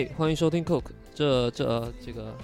[0.00, 2.34] 嘿，欢迎收听 Coke，这这这个，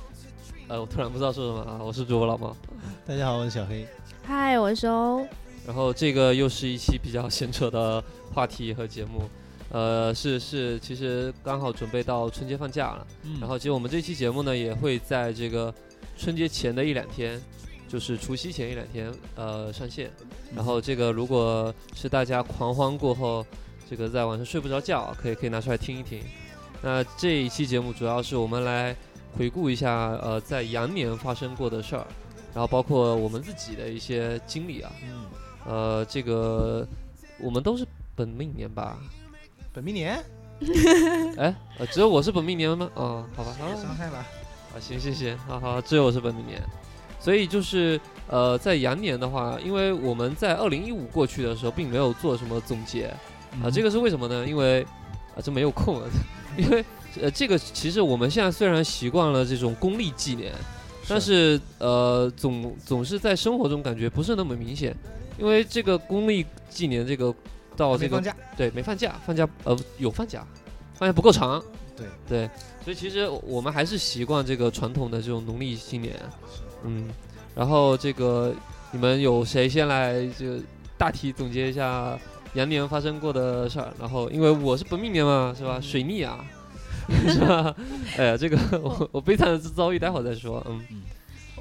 [0.68, 2.54] 呃，我突然不知道说什么啊，我是主播老猫，
[3.08, 3.88] 大家好，我是小黑。
[4.22, 5.26] 嗨，我是欧。
[5.66, 9.22] 然后这个又是一期比较闲扯的话题和节目，
[9.70, 15.72] 呃，是是，其实刚好准备到春节放假了，嗯然后其实我们这期节目呢也会在这个
[16.18, 17.40] 春节前的一两天，
[17.88, 20.10] 就是除夕前一两天，呃，上线。
[20.54, 23.46] 然后这个如果是大家狂欢过后，
[23.88, 26.20] 这个在晚上睡不着觉，可以可以拿出来听一听。
[26.82, 28.94] 那这一期节目主要是我们来
[29.36, 29.90] 回顾一下，
[30.22, 32.06] 呃，在羊年发生过的事儿，
[32.54, 34.92] 然后包括我们自己的一些经历啊。
[35.02, 35.24] 嗯，
[35.66, 36.86] 呃，这个
[37.38, 38.98] 我们都是本命年吧？
[39.72, 40.22] 本命年
[41.36, 42.88] 哎，呃，只有我是本命年吗？
[42.94, 44.24] 哦，好吧，好伤害吧。
[44.74, 46.62] 啊，行行行，好好，只有我是本命年，
[47.20, 53.06] 所以就是呃，在羊年的话，因为我们在二零一五过去的时候，并没有做什么总结
[53.62, 54.46] 啊，这个个是为什么呢？
[54.46, 54.82] 因为
[55.34, 56.08] 啊，这没有空啊，
[56.56, 56.84] 因为
[57.22, 60.52] 呃，这个其实我们现在虽然习惯了这种公历纪年，
[61.08, 64.94] 但是呃，总总是在生活中感觉不是那么明显，
[65.38, 67.34] 因为这个公历纪年这个
[67.76, 68.36] 到这个放假。
[68.56, 70.46] 对没放假，放假呃有放假，
[70.94, 71.62] 放假不够长，
[71.96, 72.50] 对对，
[72.84, 76.14] 所以其实我们还是习惯这个传统的这种农历新年，
[76.84, 77.08] 嗯，
[77.54, 78.54] 然后这个
[78.92, 80.58] 你们有谁先来就
[80.98, 82.18] 大体总结一下
[82.56, 83.92] 羊年发生过的事儿？
[84.00, 85.78] 然后因为我是本命年嘛，是吧？
[85.80, 86.44] 水逆啊，
[87.28, 87.74] 是吧？
[88.18, 90.80] 哎呀，这个 我我悲惨的遭遇待会儿再说，嗯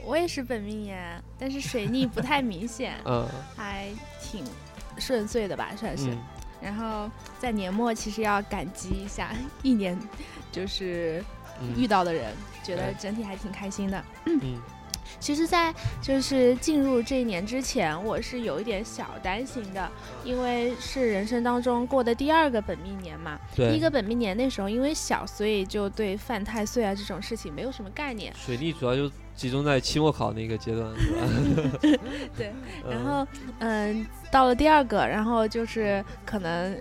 [0.03, 3.87] 我也是本命年，但是水逆不太明显，嗯还
[4.21, 4.43] 挺
[4.99, 6.09] 顺遂的吧，算是。
[6.09, 6.17] 嗯
[6.61, 9.31] 然后在年末其实要感激一下
[9.61, 9.95] 一年，
[10.51, 11.23] 就是
[11.77, 12.33] 遇嗯到的人，
[12.63, 14.03] 觉得哎整体还挺开心的。
[14.25, 14.39] 嗯
[15.19, 19.89] 其实，在就是进入这一年之前，我是有一点小担心的，
[20.23, 23.39] 因为是人生当中过的第二个本命年嘛。
[23.55, 28.33] 第一，个本命年那时候因为小，所以就对犯太岁啊这种事情没有什么概念。
[28.35, 31.99] 水逆主要就集中在期末考那个阶段，是吧？
[32.37, 32.53] 对，
[32.85, 33.27] 嗯然后
[33.59, 36.75] 嗯，到了第二个，然后就是可能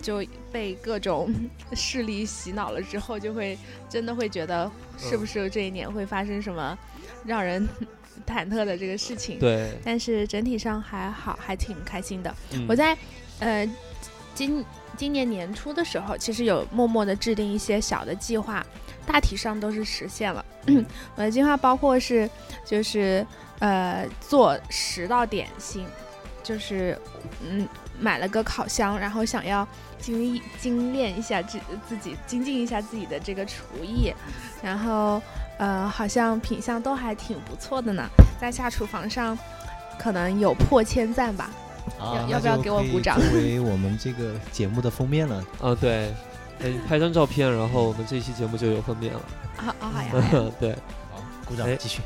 [0.00, 1.32] 就被各种
[1.72, 6.78] 势力洗脑了之后，就会真的会觉得是不是这一年会发生什么
[7.24, 7.68] 让人
[8.26, 9.38] 忐忑的这个事情。
[9.38, 12.34] 对，但是整体上还好，还挺开心的。
[12.52, 12.96] 嗯我在
[13.38, 13.68] 呃
[14.34, 14.64] 今
[14.96, 18.64] 今年年初的时候，其实有默默的制定一些小的计划，
[19.06, 20.44] 大体上都是实现了。
[20.66, 20.84] 嗯
[21.16, 22.28] 我的计划包括是
[22.64, 23.26] 就是
[23.58, 25.86] 呃做十道点心，
[26.42, 26.98] 就是
[27.42, 27.66] 嗯
[28.00, 29.66] 买了个烤箱，然后想要
[29.98, 34.12] 精益精炼一下自自己精进一下自己的这个厨艺，
[34.62, 35.20] 然后
[35.58, 38.08] 呃好像品相都还挺不错的呢，
[38.40, 39.38] 在下厨房上
[39.98, 41.50] 可能有破千赞吧。
[41.98, 45.44] 啊要要不要给我鼓掌作为我们这个节目的封面了。
[45.60, 46.14] 啊对，
[46.62, 49.20] 哎拍张照片，然后我们这期节目就有封面了，
[49.56, 50.50] 啊啊好呀好呀。
[50.60, 50.78] 对，好，
[51.50, 52.00] 鼓掌哎，继续。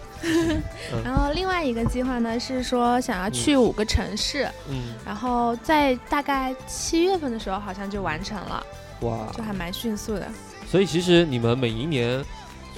[1.05, 8.67] 然后另外一个计划呢是说想要去五个城市，嗯，然后在大概七月份的时候好像就完成了，
[9.03, 10.27] 哇，就还蛮迅速的。
[10.67, 12.25] 所以其实你们每一年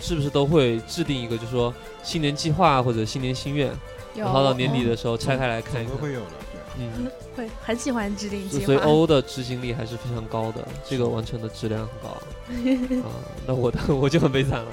[0.00, 1.72] 是不是都会制定一个，就是说
[2.02, 3.70] 新年计划或者新年心愿，
[4.16, 6.32] 然后到年底嗯的时候拆开来看一看，总会有的。
[6.78, 8.84] 嗯，会很喜欢制定计划所以划。
[8.84, 13.08] 欧的执行力还是非常高的，这个完成的质量很高啊。
[13.46, 14.68] 那我的我就很悲惨了，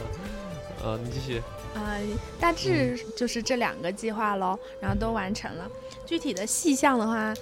[0.84, 1.42] 啊，你继续，
[1.84, 2.02] 呃，
[2.40, 5.68] 大致就是这两个计划喽，然后都完成了。
[6.06, 7.34] 具体的细项的话，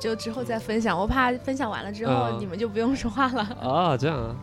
[0.00, 0.96] 就之后再分享。
[0.96, 3.42] 我怕分享完了之后，嗯你们就不用说话了。
[3.60, 4.36] 啊，这样啊，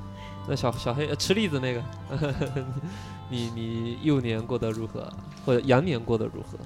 [0.47, 1.83] 那小小黑、呃吃栗子那个，
[3.29, 5.09] 你你幼年过得如何，
[5.45, 6.57] 或者羊年过得如何？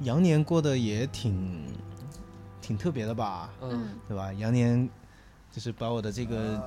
[0.00, 1.64] 羊年过得也挺
[2.60, 4.32] 挺特别的吧，嗯，对吧？
[4.32, 4.88] 羊年
[5.52, 6.60] 就是把我的这个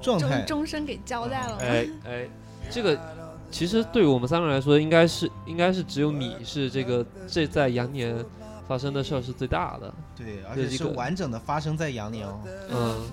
[0.00, 1.56] 状态终终身给交代了？
[1.60, 2.28] 哎哎，
[2.70, 2.98] 这个
[3.52, 8.16] 其实对于我们三个人来说，应该是应该是只有你是这个这在羊年
[8.66, 9.94] 发生的事儿是最大的。
[10.16, 12.40] 对，而对这个且是完整的发生在羊年哦。
[12.70, 13.10] 嗯，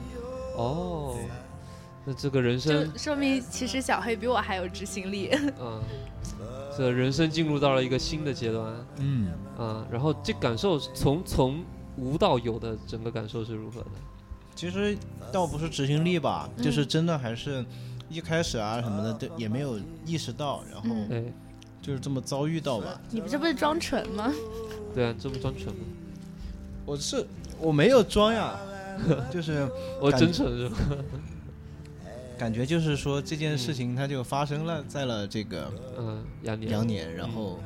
[0.55, 1.15] 哦，
[2.05, 5.29] 那这个人生就，说明其实小黑比我还有执行力。
[5.59, 5.83] 嗯，
[6.75, 11.63] 这人生进入到了一个新的阶段，嗯，啊，然后这感受从从
[11.97, 13.91] 无到有的整个感受是如何的？
[14.55, 14.97] 其实
[15.31, 17.65] 倒不是执行力吧，嗯就是真的还是
[18.09, 20.89] 一开始啊什么的都也没有意识到，然后
[21.81, 22.99] 就是这么遭遇到吧。
[23.09, 24.33] 你这不是装蠢吗？
[24.93, 25.81] 对啊，这不装蠢吗？
[26.85, 27.25] 我是
[27.59, 28.59] 我没有装呀，
[29.31, 29.67] 就是
[30.01, 30.77] 我真诚是吧？
[32.37, 37.59] 感觉就是说这件事情它就发生了在了这个嗯，羊年，羊年，然后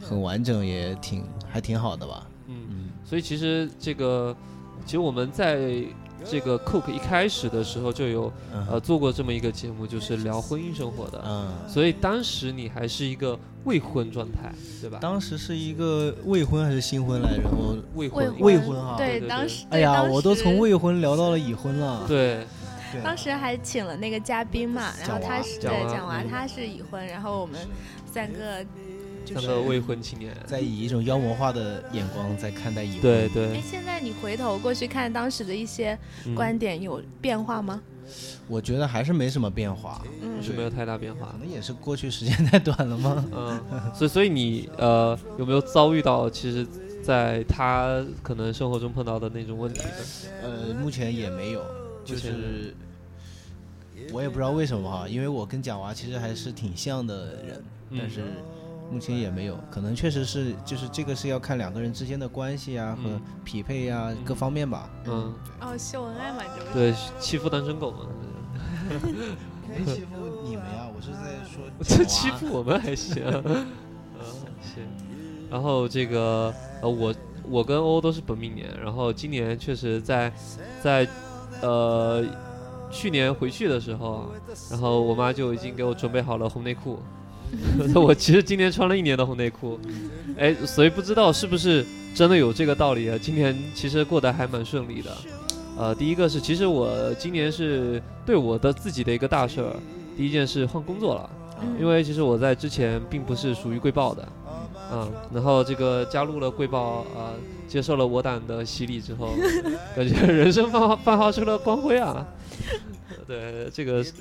[0.00, 2.26] 很完整，也挺还挺好的吧。
[2.48, 4.34] 嗯，嗯，所以其实这个，
[4.86, 5.84] 其实我们在
[6.24, 8.66] 这个 Cook 一开始的时候就有嗯。
[8.70, 14.98] 呃做过这么一个节目，就是聊婚姻生活的，嗯，所以当时你还是一个未婚状态，对吧？
[15.00, 17.44] 当时是一个未婚还是新婚来着？
[17.50, 18.76] 我未婚，未婚。
[18.78, 18.96] 啊。
[18.96, 22.04] 对，当时哎呀，对我都从未婚聊到了已婚了。
[22.08, 22.44] 对，
[23.04, 27.60] 当时还请了那个嘉宾嘛，然后他是对蒋娃，嗯他是已婚，然后我们
[28.12, 28.91] 三个就是
[29.24, 33.00] 三个未婚青年，在以一种妖魔化的眼光在看待已婚。
[33.02, 37.80] 对对哎，对，现在你回头过去看当时的一些嗯观点有变化吗？
[38.48, 41.38] 我觉得还是没什么变化，嗯是没有太大变化可。
[41.38, 43.24] 能也是过去时间太短了吗？
[43.32, 43.60] 嗯，
[43.94, 46.66] 所以所以你呃有没有遭遇到其实，
[47.02, 49.88] 在他可能生活中碰到的那种问题呢？
[50.42, 51.64] 呃，目前也没有，
[52.04, 52.74] 就是
[54.12, 58.22] 我也不知道为什么哈，因为我跟蒋娃其实还是挺像的人，嗯但是
[58.92, 64.90] 目前也没有，可能确实是就是这个是要看两个人之间的关系啊和嗯匹配啊各方面吧。
[65.06, 68.00] 嗯，哦，秀恩爱嘛，这不是对，欺负单身狗嘛，
[69.66, 73.22] 没欺负你们呀，我是在说 这欺负我们还行。
[73.34, 73.66] 嗯，
[74.60, 74.84] 行。
[75.50, 76.52] 然后这个
[76.82, 77.14] 呃，我
[77.48, 80.30] 我跟欧欧都是本命年，然后今年确实在
[80.82, 81.08] 在
[81.62, 82.22] 呃
[82.90, 84.28] 去年回去的时候啊，
[84.70, 86.98] 然后我妈就已经给我准备好了红内裤。
[87.94, 89.78] 我其实今年穿了一年的红内裤，
[90.38, 91.84] 哎，所以不知道是不是
[92.14, 93.18] 真的有这个道理啊？
[93.20, 95.10] 今年其实过得还蛮顺利的。
[95.76, 99.76] 呃，第一个是，其实我今年是对我的自己的一个大事儿，
[100.16, 101.30] 第一件事换工作了。
[101.34, 101.38] 嗯
[101.78, 104.28] 因为其实我在之前并不是属于贵报的，
[104.92, 107.34] 嗯，然后这个加入了贵报，呃，
[107.68, 109.28] 接受了我党的洗礼之后，
[109.94, 112.26] 感觉人生焕焕发出了光辉啊！
[113.26, 114.12] 对，这个非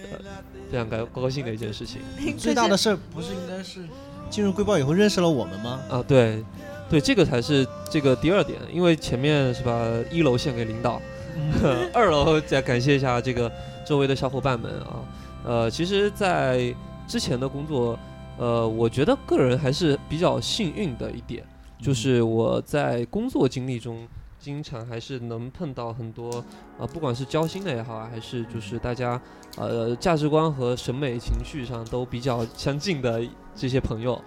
[0.73, 2.01] 常高高兴的一件事情
[2.37, 3.81] 最大的事儿不是应该是
[4.29, 5.79] 进入贵报以后认识了我们吗？
[5.89, 6.03] 啊！
[6.07, 6.43] 对，
[6.89, 11.01] 对，这个才是这个第二点，因为前面是吧，一楼献给领导，
[11.93, 13.51] 二楼再感谢一下这个
[13.85, 15.03] 周围的小伙伴们啊。
[15.43, 16.73] 呃，其实，在
[17.07, 17.97] 之前的工作，
[18.37, 21.43] 呃，我觉得个人还是比较幸运的一点，
[21.81, 24.07] 就是我在工作经历中，
[24.41, 26.43] 经常还是能碰到很多，
[26.79, 29.21] 呃，不管是交心的也好啊，还是就是大家，
[29.55, 33.21] 呃，价值观和审美情绪上都比较相近的
[33.55, 34.19] 这些朋友，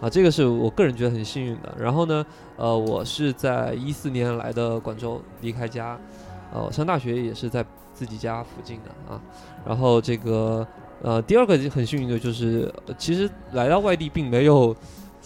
[0.00, 1.74] 啊，这个是我个人觉得很幸运的。
[1.76, 2.24] 然后呢，
[2.56, 5.98] 呃，我是在一四年来的广州，离开家，
[6.54, 9.20] 呃，我上大学也是在自己家附近的啊。
[9.66, 10.64] 然后这个
[11.02, 14.74] 呃，第二个很幸运的就是，其实来到外地并没有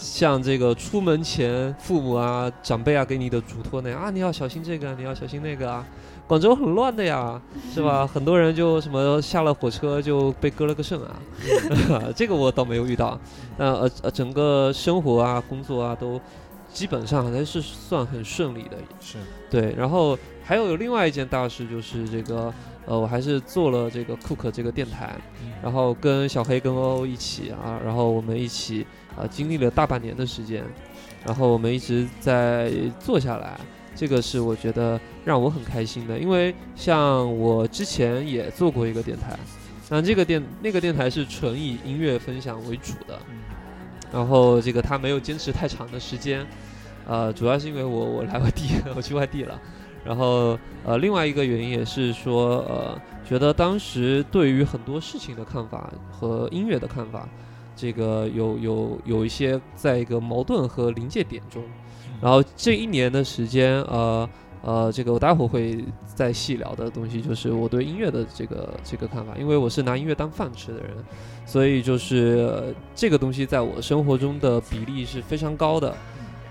[0.00, 5.86] 像这个出门前父母啊、长辈啊给你的嘱托那样啊，你要小心这个，你要小心那个啊。
[6.26, 7.40] 广州很乱的呀，
[7.74, 8.06] 是吧？
[8.06, 11.20] 很多人就什么下了火车就被割了个肾啊，
[12.16, 13.18] 这个我倒没有遇到。
[13.58, 16.20] 那呃呃，整个生活啊、工作啊都
[16.72, 19.18] 基本上还是算很顺利的，是
[19.50, 22.54] 对，然后还有另外一件大事就是这个，
[22.86, 25.16] 呃，我还是做了这个 Cook 这个电台，
[25.60, 28.86] 然后跟小黑跟欧欧一起啊，然后我们一起
[29.16, 30.64] 啊、经历了大半年的时间，
[31.24, 33.58] 然后我们一直在做下来，
[33.94, 39.38] 这个是我觉得让我很开心的，因为像我之前也做过一个电台，
[39.88, 43.18] 那这个电那个电台是纯以音乐分享为主的，
[44.12, 46.46] 然后这个他没有坚持太长的时间，
[47.06, 49.60] 呃，主要是因为我我来外地， 我去外地了，
[50.04, 52.98] 然后呃，另外一个原因也是说，呃，
[53.28, 57.28] 觉得当时对于很多事情的看法和音乐的看法，
[57.80, 61.62] 这个有有有一些在一个矛盾和临界点中，
[62.20, 64.28] 然后这一年的时间，呃
[64.62, 65.82] 呃，这个我待会儿会
[66.14, 70.90] 再细聊的东西，就是我对音乐的这个这个看法，因为我是拿音乐当饭吃的人，
[71.46, 75.96] 所以就是、呃这个东西在我生活中的比例是非常高的，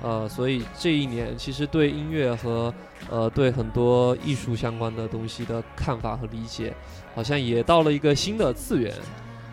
[0.01, 2.73] 呃，所以这一年其实对音乐和
[3.11, 6.73] 呃对很多艺术相关的东西的看法和理解，
[7.13, 8.91] 好像也到了一个新的次元，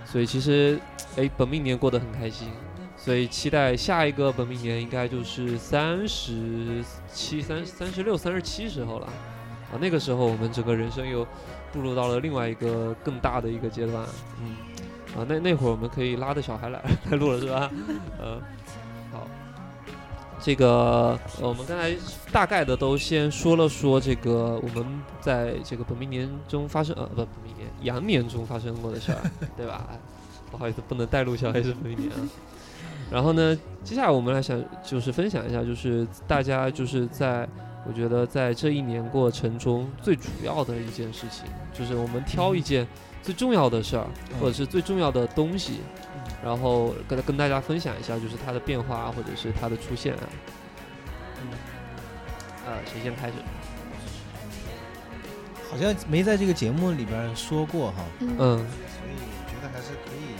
[0.06, 0.80] 所以其实
[1.16, 2.48] 哎本命年过得很开心。
[2.98, 6.82] 所以期待下一个本命年应该就是三十
[7.12, 9.06] 七、三三十六、三十七时候了，
[9.70, 11.24] 啊，那个时候我们整个人生又
[11.72, 14.04] 步入到了另外一个更大的一个阶段，
[14.40, 14.56] 嗯，
[15.14, 17.70] 啊，那那会儿我们可以拉着小孩来 来录了是吧？
[18.18, 18.40] 呃，
[19.12, 19.28] 好，
[20.40, 21.94] 这个我们刚才
[22.32, 24.84] 大概的都先说了说这个我们
[25.20, 29.20] 在这个本命年中发生呃不本命年羊年中发生过的事儿，
[29.54, 29.86] 对吧？
[30.56, 32.16] 哎不好意思，不能带入小黑是本命年啊。
[33.10, 37.46] 然后呢，接下来我们来想就是分享一下，就是大家就是在
[37.86, 42.86] 我觉得在这一年过程中最主要的一件事情，就是我们挑一件
[43.22, 44.06] 最重要的事儿，
[44.40, 45.80] 或者是最重要的东西，
[46.42, 50.24] 然后跟跟大家分享一下，就是它的变化啊或者是它的出现啊。
[51.42, 51.48] 嗯，
[52.66, 53.34] 呃，谁先开始？
[55.68, 58.64] 好像没在这个节目里边说过哈，嗯
[59.56, 60.36] 觉得还是可以，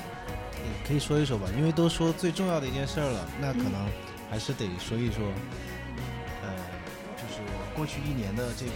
[0.62, 3.88] 也可以说一说吧，因为都说最重要的一件事儿了，那可嗯能
[4.30, 5.24] 还是得说一说，
[6.42, 6.52] 呃，
[7.16, 7.40] 就是
[7.74, 8.72] 过去一年的这个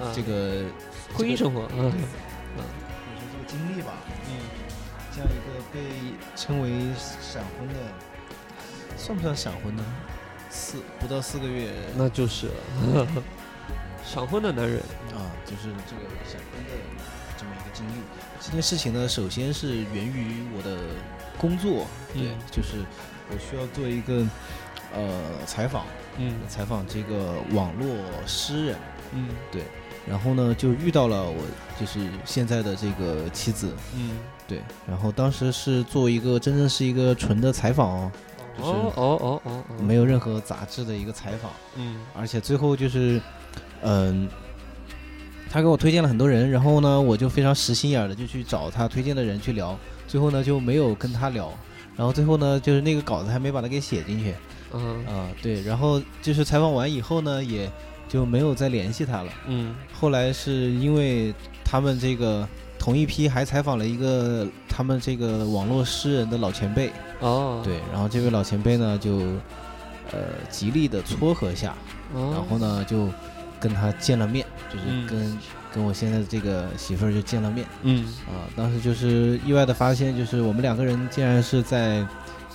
[0.00, 0.64] 嗯，这个
[1.14, 2.00] 婚姻生活，嗯对，
[2.56, 2.68] 或者
[3.20, 3.92] 说这个经历吧，
[4.26, 4.30] 嗯，
[5.14, 5.78] 这样一个被
[6.34, 6.70] 称为
[7.22, 7.74] 闪婚的，
[8.96, 9.84] 算不算闪婚呢？
[10.50, 13.06] 四不到四个月那就是了
[14.02, 14.78] 闪婚的男人，
[15.14, 16.72] 啊，就是这个闪婚的
[17.38, 17.92] 这么一个经历。
[18.40, 20.76] 这件事情呢，首先是源于我的
[21.38, 22.38] 工作，对，嗯。
[22.50, 22.84] 就是
[23.30, 24.26] 我需要做一个
[24.94, 25.86] 呃采访，
[26.18, 26.34] 嗯。
[26.48, 27.88] 采访这个网络
[28.26, 28.76] 诗人，
[29.12, 29.28] 嗯。
[29.50, 29.62] 对
[30.06, 31.36] 然后呢就遇到了我
[31.78, 34.16] 就是现在的这个妻子，嗯，
[34.46, 38.12] 对，然后当时是做一个真正是一个纯的采访哦，
[38.56, 42.00] 就是哦哦哦哦哦，没有任何杂志的一个采访，嗯。
[42.14, 43.20] 而且最后就是，
[43.82, 44.26] 嗯、
[45.50, 51.52] 他给我推荐了很多人，然后呢，我就非常实心眼儿的就去找他推荐的人去聊，最后呢就没有跟他聊，
[51.96, 54.34] 然后最后呢就是那个稿子还没把它给写进去。
[54.72, 55.04] 嗯。
[55.06, 57.70] 啊、对，然后就是采访完以后呢，也
[58.08, 59.32] 就没有再联系他了。
[59.46, 59.74] 嗯。
[59.92, 62.46] 后来是因为他们这个
[62.78, 69.16] 同一批还采访了一个他们这个网络诗人的老前辈，哦，对，然后这位老前辈呢就
[70.12, 71.74] 呃极力的撮合下，
[72.14, 73.08] 哦，然后呢就
[73.60, 75.38] 跟他见了面，就是嗯跟、
[75.74, 77.66] 跟我现在的这个媳妇儿就见了面。
[77.82, 78.04] 嗯。
[78.26, 78.46] 啊。
[78.56, 82.06] 当时就是意外的发现，就是我们两个人竟然是在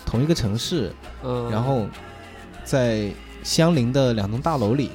[0.06, 0.92] 同一个城市，
[1.24, 1.88] 嗯，然后
[2.64, 3.12] 在
[3.44, 4.90] 相邻的两栋大楼里，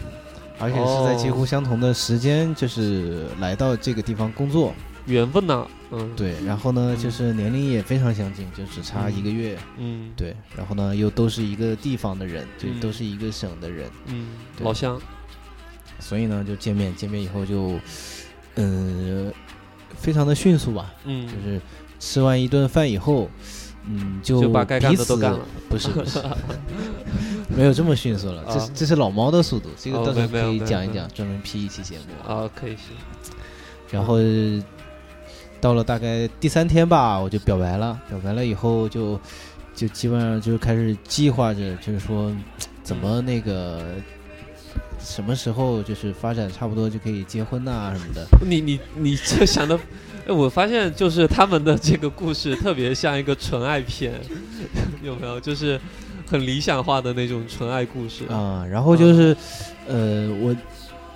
[0.58, 4.72] 而且是在几乎哦相同的时间，就是来到这个地方工作。
[5.06, 6.10] 缘分呐，嗯。
[6.14, 7.02] 对，然后呢，嗯。
[7.02, 9.58] 就是年龄也非常相近，就只差一个月。
[9.78, 10.10] 嗯。
[10.14, 12.78] 对，然后呢，又都是一个地方的人，就嗯。
[12.78, 14.64] 都是一个省的人，嗯，对。
[14.66, 15.00] 老乡，
[16.08, 17.78] 所以呢，就见面，见面以后就，
[18.54, 19.30] 嗯、
[19.94, 21.60] 非常的迅速吧，嗯，就是
[22.00, 23.28] 吃完一顿饭以后，
[23.84, 26.18] 嗯，就就把该干的都干了，不是不是，
[27.54, 32.32] 没有这么迅速了，这是啊这是老猫的速度，这个哦到时候可以讲一讲，专门批一期节目。
[32.32, 32.96] 啊，可以行，
[33.90, 34.16] 然后
[35.60, 39.20] 到了大概第三天吧，我就表白了，表白了以后就
[39.74, 42.34] 就基本上就开始计划着，就是说
[42.82, 43.84] 怎么那个。
[45.00, 48.26] 什么时候就是发展差不多就可以结婚呐、 什么的？
[48.46, 49.78] 你你你这想的，
[50.26, 54.12] 哎，我发现就是他们的这个故事特别像一个纯爱片，
[55.02, 55.40] 有没有？
[55.40, 55.80] 就是
[56.26, 59.36] 很理想化的那种纯爱故事啊、然后就是，
[59.86, 60.54] 呃，我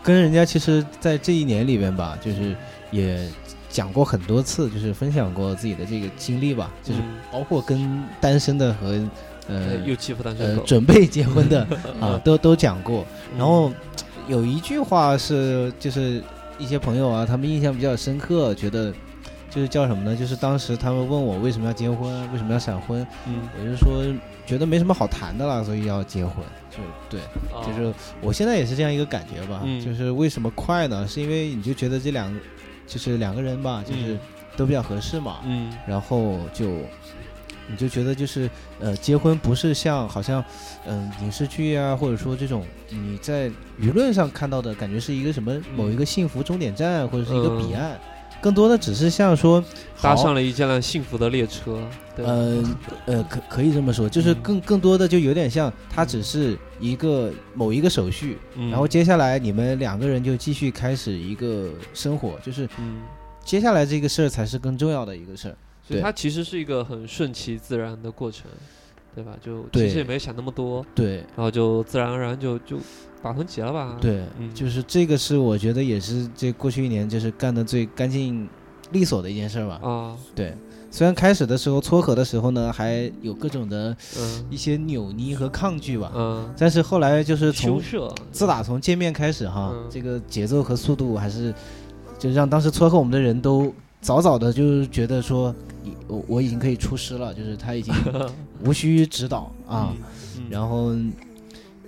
[0.03, 2.57] 跟人家其实，在这一年里边吧，就是
[2.91, 3.29] 也
[3.69, 8.99] 讲过很多次，就是分享过自己的这个经历吧，就是嗯包括跟单身的和
[9.49, 11.63] 呃呃又欺负单身呃狗，准备结婚的
[12.01, 13.05] 啊嗯，都都讲过。
[13.33, 13.39] 嗯。
[13.39, 13.73] 然后
[14.29, 16.23] 有一句话是，就是
[16.59, 18.93] 一些朋友啊，他们印象比较深刻，觉得
[19.51, 20.17] 就是叫什么呢？
[20.17, 24.05] 就是当时他们问我为什么要结婚，为什么要闪婚，嗯，我就说
[24.47, 26.45] 觉得没什么好谈的了，所以要结婚。
[26.71, 26.79] 就
[27.11, 27.21] 对，
[27.53, 27.67] 啊。
[27.67, 29.85] 就是我现在也是这样一个感觉吧，嗯。
[29.85, 31.07] 就是为什么快呢？
[31.07, 32.39] 是因为你就觉得这两个，
[32.87, 34.19] 就是两个人吧，就是嗯。
[34.55, 35.73] 都比较合适嘛，嗯。
[35.87, 36.67] 然后就
[37.69, 38.49] 你就觉得就是
[38.81, 40.43] 呃，结婚不是像好像
[40.87, 43.49] 嗯、影视剧啊，或者说这种你在
[43.81, 47.81] 舆论上看到的感觉是一个什么某一个幸福终点站或者是一个彼嗯。
[47.81, 48.01] 岸，
[48.41, 49.63] 更多的只是像说
[50.01, 51.81] 搭上了一辆幸福的列车，
[52.17, 52.63] 对， 呃
[53.07, 54.43] 呃，可可以这么说，就是嗯。
[54.43, 58.69] 更更多的就有点像，它只是一个某一个手续，嗯。
[58.71, 63.03] 然后接下来你们两个人就继续开始一个生活，就是嗯，
[63.45, 65.57] 接下来这个事儿才是更重要的一个事儿。
[65.89, 68.51] 对所以它其实是一个很顺其自然的过程，
[69.15, 69.33] 对吧？
[69.41, 71.17] 就其实也没想那么多，对。
[71.37, 72.79] 然后就自然而然就就
[73.23, 74.53] 把婚结了吧。，对，嗯。
[74.55, 78.49] 就是这个是我觉得也是这过去一年就是干的最干净
[78.91, 79.81] 利索的一件事儿吧。
[79.83, 80.55] 啊，对，
[80.91, 84.47] 虽然开始的时候撮合的时候呢，还有各种的嗯。
[84.51, 87.81] 一些扭捏和抗拒吧，嗯，但是后来就是从，
[88.31, 89.87] 自打从见面开始哈，嗯。
[89.91, 91.53] 这个节奏和速度还是，
[92.19, 95.72] 就让当时撮合我们的人都早早的就是觉得说，你
[96.09, 97.93] 我我已经可以出师了，就是他已经
[98.65, 99.95] 无需指导啊，
[100.39, 100.95] 嗯，然后。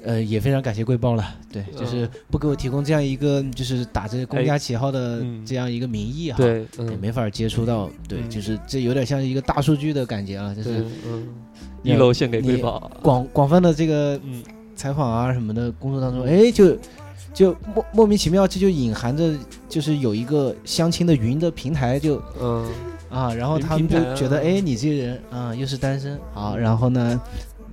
[0.06, 2.10] 呃，也非常感谢贵报了，对，就是嗯。
[2.30, 8.28] 不给我提供这样一个就是打着公家旗号的嗯这样一个名义哈，对，也嗯，没法接触到，对，嗯。
[8.28, 11.26] 就是这有点像一个大数据的感觉啊，就是，嗯，
[11.82, 14.42] 一楼献给贵你宝，广广泛的这个嗯。
[14.76, 16.76] 采访啊什么的工作当中，哎，就
[17.32, 19.34] 就莫莫名其妙，这就隐含着
[19.70, 22.70] 就是有一个相亲的云的平台就嗯
[23.14, 27.20] 啊，然后他们就觉得，哎，你这个人啊又是单身，好，然后呢，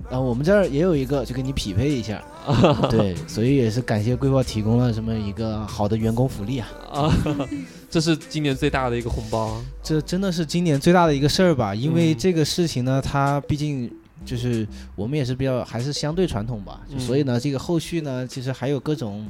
[0.08, 2.22] 然后我们这儿也有一个，就跟你匹配一下。
[2.90, 6.68] 对，所以也是感谢贵报提供了这么一个好的员工福利啊。
[6.92, 7.14] 啊，
[7.88, 9.60] 这是今年最大的一个红包。
[9.82, 11.74] 这真的是今年最大的一个事儿吧？
[11.74, 13.88] 因为嗯这个事情呢，它毕竟
[14.24, 19.24] 就是我们也是比较还是相对传统吧，嗯所以呢，这个后续呢，其实还有各种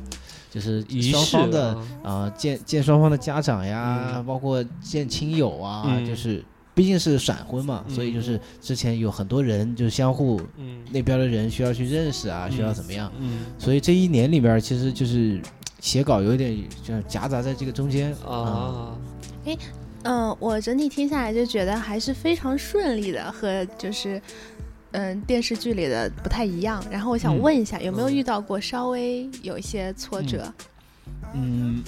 [0.52, 6.44] 就是双方的啊啊、见见双方的家长呀，嗯包括见亲友啊，嗯就是
[6.74, 15.40] 毕竟是闪婚嘛，所以就是之前有很多人就相互嗯那边的人需要去认识啊，嗯需要怎么样，嗯所以这一年里边其实就是
[15.80, 16.54] 写稿有点
[16.84, 18.94] 就是夹杂在这个中间啊。
[19.46, 19.56] 哎，
[20.04, 24.20] 嗯，我整体听下来就觉得还是非常顺利的，和就是
[24.92, 26.82] 嗯电视剧里的不太一样。
[26.90, 30.52] 然后我想嗯问一下，有没有嗯遇到过稍微有一些挫折？
[31.34, 31.82] 嗯，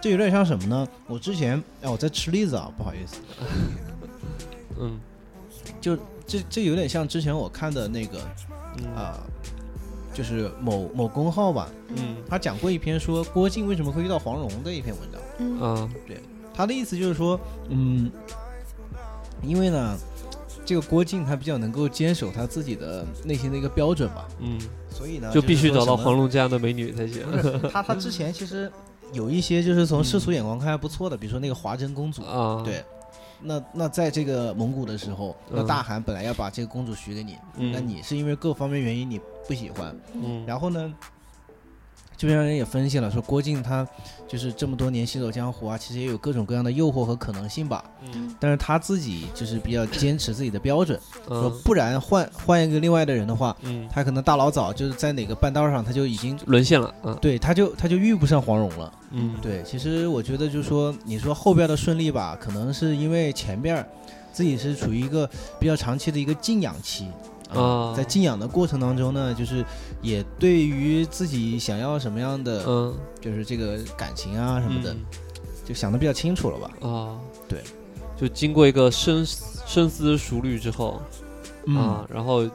[0.00, 0.88] 这有点像什么呢？
[1.06, 3.16] 我之前哎，我在吃栗子啊，不好意思，
[4.80, 4.98] 嗯
[5.80, 8.18] 就这这有点像之前我看的那个
[8.78, 9.20] 嗯啊、
[10.14, 15.20] 就是某某公号吧，嗯他讲过一篇说郭靖为什么会遇到黄蓉的一篇文章。
[15.38, 16.20] 嗯对
[16.54, 18.10] 他的意思就是说，嗯，
[19.42, 19.96] 因为呢，
[20.70, 24.56] 这个郭靖他比较能够坚守他自己的内心的一个标准吧，嗯，
[24.88, 27.26] 所以呢，就必须找到黄蓉这样的美女才行。
[27.72, 28.70] 他他之前其实
[29.12, 32.84] 有一些就是从世俗眼光看还不错的，比如说那个华筝公主，啊，对。
[33.42, 37.72] 那那在这个蒙古的时候，那嗯大汗本来要把这个公主许给你，嗯。
[37.72, 40.94] 那你是因为各方面原因你不喜欢，嗯，然后呢，
[42.20, 43.86] 这边人也分析了，说郭靖他
[44.28, 47.82] 就是这么多年行走江湖啊，其实也有各种各样的诱惑和可能性吧。
[48.12, 58.92] 嗯但是他自己就是比较坚持自己的标准，说嗯不然换换一个另外的人的话，嗯，他可能大老早就是在哪个半道上他就已经沦陷了嗯，对他就他就遇不上黄蓉了。
[59.12, 63.82] 嗯对，其实我觉得就是说，你说后边的顺利吧，可能是因为前边
[64.30, 65.26] 自己是处于一个
[65.58, 67.08] 比较长期的一个静养期。
[67.58, 69.64] 啊在静养的过程当中呢，就是
[70.02, 72.94] 也对于自己想要什么样的，嗯。
[73.20, 74.98] 就是这个感情啊什么的，嗯。
[75.64, 76.88] 就想的比较清楚了吧。
[76.88, 77.60] 啊，对，
[78.16, 81.00] 就经过一个深思深思熟虑之后
[81.76, 82.48] 啊，然后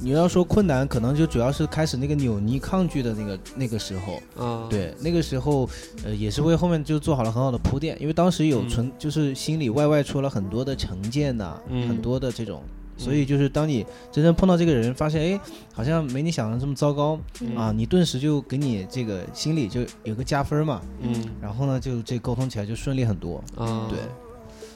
[0.00, 5.68] 你要说困难，可能就主要是开始那个扭捏抗拒的那个那个时候，啊，对，那个时候，
[6.04, 8.68] 呃，也是为后面就做好了很好的铺垫，因为当时有嗯。
[8.68, 11.88] 存，就是心里外外出了很多的成见呐、嗯。
[11.88, 12.62] 很多的这种，
[12.96, 15.40] 所以就是当你真正碰到这个人，发现哎，
[15.72, 23.98] 好像没你想的这么糟糕嗯啊，你顿时就给你这个心里就有个加分嘛，嗯然后呢，就这沟通起来就顺利很多，啊，对。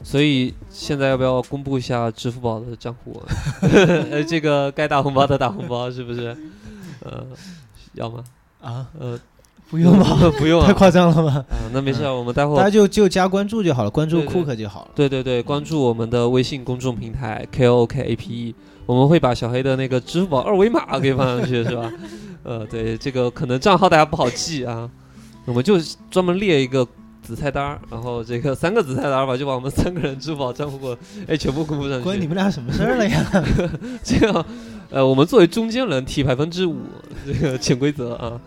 [0.02, 3.22] 所以现在要不要公布一下支付宝的账户？
[3.60, 6.34] 呃，这个该打红包的打红包是不是？
[7.00, 7.26] 呃，
[7.92, 8.24] 要吗？
[8.62, 9.18] 啊，呃，
[9.70, 10.66] 不用吧， 不用啊。
[10.66, 11.32] 太夸张了吧？
[11.48, 12.70] 啊，那没事，我们待会儿大家。
[12.70, 14.90] 就就加关注就好了，关注库克就好了。
[14.94, 18.54] 对对对，关注我们的微信公众平台 K O K A P E，
[18.86, 21.90] 我们会把小黑的那个支付宝二维码给放上去，是吧？
[22.42, 24.90] 呃，对，这个可能账号大家不好记啊，
[25.44, 25.78] 我们就
[26.10, 26.86] 专门列一个
[27.22, 30.96] 子菜单儿，然后这个三个子菜单儿吧，就把我们三个人支付宝账户
[31.28, 32.02] 哎全部公布上去。
[32.04, 33.24] 关你们俩什么事儿了呀？
[34.02, 34.44] 这样，
[34.90, 36.78] 呃，我们作为中间人提百分之五
[37.26, 38.40] 这个潜规则啊。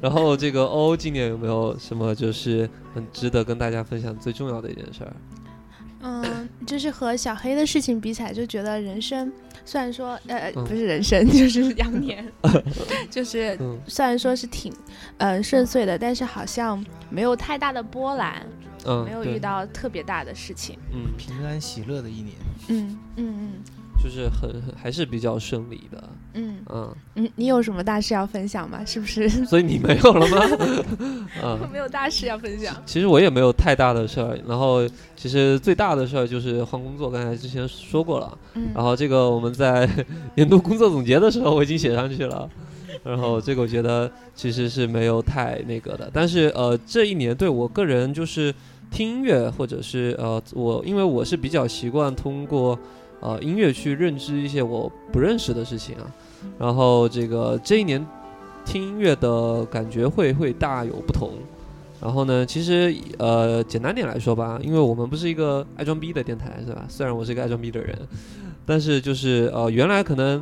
[0.00, 5.16] 然后这个欧欧今年有没有什么就是很值得跟大家分享最重要的一件事儿？
[6.02, 9.32] 嗯，就是和小黑的事情比起来，就觉得人生
[9.64, 12.30] 虽然说呃嗯不是人生， 就是羊年，
[13.10, 14.72] 就是嗯虽然说是挺
[15.18, 18.46] 呃顺遂的，但是好像没有太大的波澜，
[18.84, 20.78] 嗯，没有遇到特别大的事情。
[20.92, 22.34] 嗯，平安喜乐的一年。
[22.68, 23.50] 嗯嗯嗯
[24.02, 28.84] 就是很很还是比较顺利的，嗯嗯，嗯，你你有什么大事要分享吗？
[28.84, 29.28] 是不是？
[29.46, 30.38] 所以你没有了吗？
[31.42, 32.74] 啊、 没有大事要分享。
[32.84, 39.88] 其实我也没有太大的事儿，然后其实最大的事儿就是换工作，刚才之前说过了，嗯然后这个我们在
[40.34, 42.48] 年度工作总结的时候我已经写上去了，
[43.04, 48.52] 然后这个我觉得其实是没有太那个的，但是呃这一年对我个人就是
[48.90, 52.78] 听音乐或者是呃我因为我是比较习惯通过
[53.20, 56.06] 呃音乐去认知一些我不认识的事情啊，
[56.58, 58.04] 然后这个这一年
[58.64, 61.30] 听音乐的感觉会会大有不同。
[61.98, 66.84] 然后呢，其实呃，简单点来说吧，因为我们不是一个爱装逼的电台，是吧？
[66.88, 67.96] 虽然我是一个爱装逼的人，
[68.66, 70.40] 但是就是呃，原来可能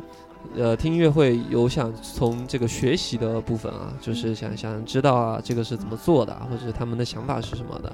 [0.53, 7.91] 呃听音乐会有想从这个学习的部分啊，就是想想知道啊这个是怎么做的，或者是他们的想法是什么的。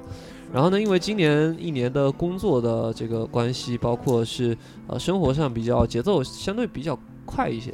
[0.52, 6.98] 然后呢，因为今年一年的工作的这个关系，包括是呃生活上比较节奏相对比较
[7.34, 7.72] 快一些，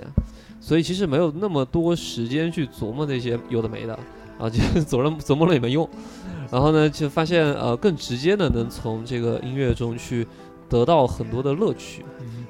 [0.61, 3.99] 所以其实没有那么多时间去琢磨那些有的没的
[4.39, 5.89] 啊，就 琢磨琢磨了也没用。
[6.51, 10.27] 然后呢，就发现呃更直接的能从这个音乐中去
[10.69, 12.05] 得到很多的乐趣。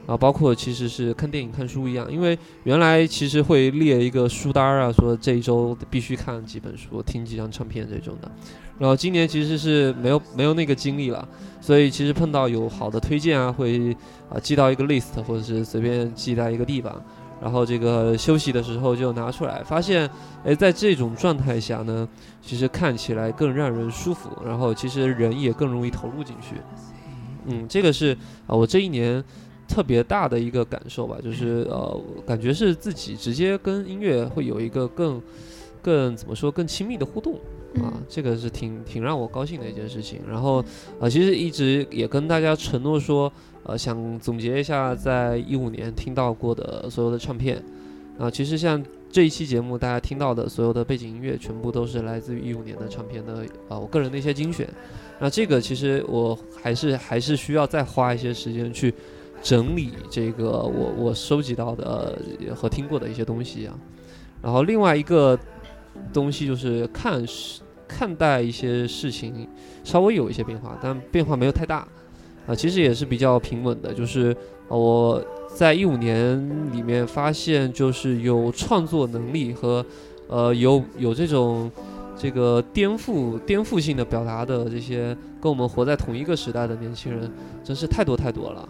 [0.09, 8.31] 啊，包括其实是看电影、看书一样，因为原来其实会列一个书单儿啊，说这一周必须看几本书、听几张唱片这种的。
[8.79, 11.29] 然后今年其实是没有没有那个精力了，
[11.61, 13.94] 所以其实碰到有好的推荐啊，会
[14.31, 17.05] 啊记到一个 list，或者是随便记在一个地方，
[17.42, 20.09] 然后这个休息的时候就拿出来，发现
[20.42, 22.09] 哎，在这种状态下呢，
[22.40, 26.55] 其实看起来更让人舒服，然后其实人也更容易投入进去。
[27.44, 28.16] 嗯，这个是
[28.47, 29.23] 啊，我这一年。
[29.69, 35.21] 特别大的一个感受吧，就是呃，感觉是自己直接跟音乐会有一个更、
[35.83, 37.35] 更怎么说更亲密的互动
[37.83, 40.21] 啊，这个是挺挺让我高兴的一件事情。
[40.27, 40.65] 然后
[40.99, 43.31] 啊，其实一直也跟大家承诺说，
[43.63, 47.63] 呃，想总结一下在一五年听到过的所有的唱片
[48.19, 54.67] 啊，其实像这一期节目大家听到的所有的背景音乐，全部都是来自于一五年的唱片的啊，我个人的一些精选。
[55.21, 58.93] 那这个其实我还是还是需要再花一些时间去。
[59.42, 62.18] 整理这个我我收集到的
[62.55, 63.74] 和听过的一些东西啊，
[64.42, 65.38] 然后另外一个
[66.12, 67.24] 东西就是看
[67.87, 69.48] 看待一些事情
[69.85, 71.87] 稍微有一些变化，但变化没有太大
[72.46, 73.94] 啊，其实也是比较平稳的。
[73.94, 74.37] 就是
[74.68, 75.22] 我
[75.55, 79.85] 在一五年里面发现，就是有创作能力和
[80.29, 81.70] 呃有有这种
[82.16, 87.31] 这个颠覆颠覆性的表达的这些跟我们活在同一个时代的年轻人，
[87.64, 88.68] 真是太多太多了。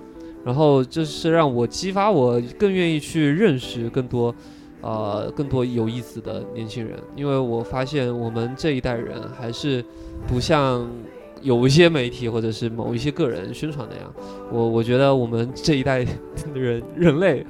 [0.48, 4.34] 然后就是让我激发我更愿意去认识更多，
[4.80, 9.84] 呃，更多有意思的年轻人，因为我发现我们这一代人还是
[10.26, 10.88] 不像
[11.42, 14.10] 有一些媒体或者是某一些个人宣传那样，
[14.50, 16.12] 我我觉得我们这一代的
[16.54, 17.44] 人人类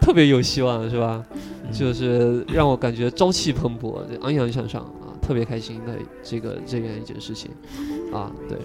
[0.00, 1.24] 特别有希望，是吧？
[1.72, 7.52] 就是让我感觉朝气蓬勃、昂扬向上啊，特别开心的这个这样一件事情
[8.12, 8.58] 啊，对。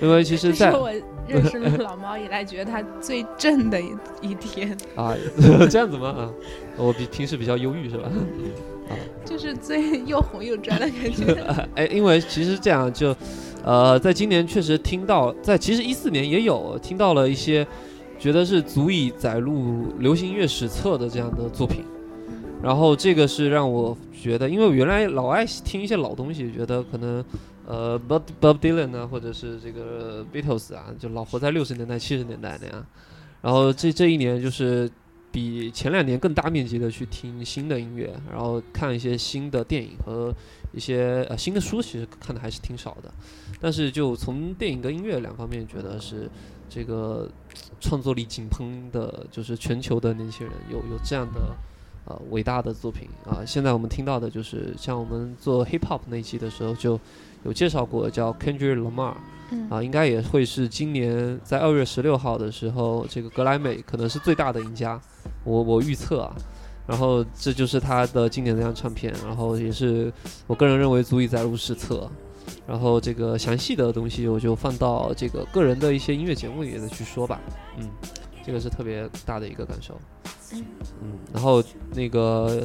[0.00, 0.90] 因为其实，在我
[1.26, 5.14] 认识了老猫以来，觉得他最正的一一天 啊，
[5.70, 6.08] 这样子吗？
[6.08, 6.30] 啊，
[6.76, 8.10] 我比平时比较忧郁是吧？
[8.90, 8.92] 啊，
[9.24, 11.34] 就是最又红又专的感觉。
[11.74, 13.16] 哎，因为其实这样就，
[13.64, 17.66] 呃，在今年确实听到，在其实一四年也有听到了一些，
[18.18, 21.82] 觉得是足以载入流行音乐史册的这样的作品。
[22.62, 27.24] 然后这个是让我觉得，因为我原来老爱听一些老东西，觉得可能。
[27.66, 32.86] 呃，Bob Bob Dylan 啊，或者是这个 Beatles 啊，就老活在六十年代、七十年代那样。
[33.40, 34.90] 然后这这一年就是
[35.32, 40.34] 比前两年更大面积的去听新的音乐，然后看一些新的电影和
[40.72, 43.12] 一些呃新的书，其实看的还是挺少的。
[43.60, 46.30] 但是就从电影跟音乐两方面，觉得是
[46.68, 47.28] 这个
[47.80, 51.54] 创作力井喷的，就是全球的年轻人有有这样的。
[52.06, 53.40] 呃，伟大的作品啊！
[53.46, 57.00] 现在我们听到的就是像我们做 hip hop 那一期的时候就
[57.44, 59.14] 有介绍过，叫 Kendrick Lamar，
[59.70, 65.00] 啊，应该也会是今年在二月十六号的时候，这个格莱美可能是最大的赢家，
[65.44, 66.34] 我我预测啊。
[66.86, 70.12] 然后这就是他的经典那张唱片，然后也是
[70.46, 72.10] 我个人认为足以载入史册。
[72.66, 77.40] 然后这个详细的东西我就放到这个个人的一些音乐节目里再去说吧，
[77.78, 77.88] 嗯。
[78.46, 79.98] 这个是特别大的一个感受，
[80.52, 80.62] 嗯，
[81.32, 82.60] 然后那个，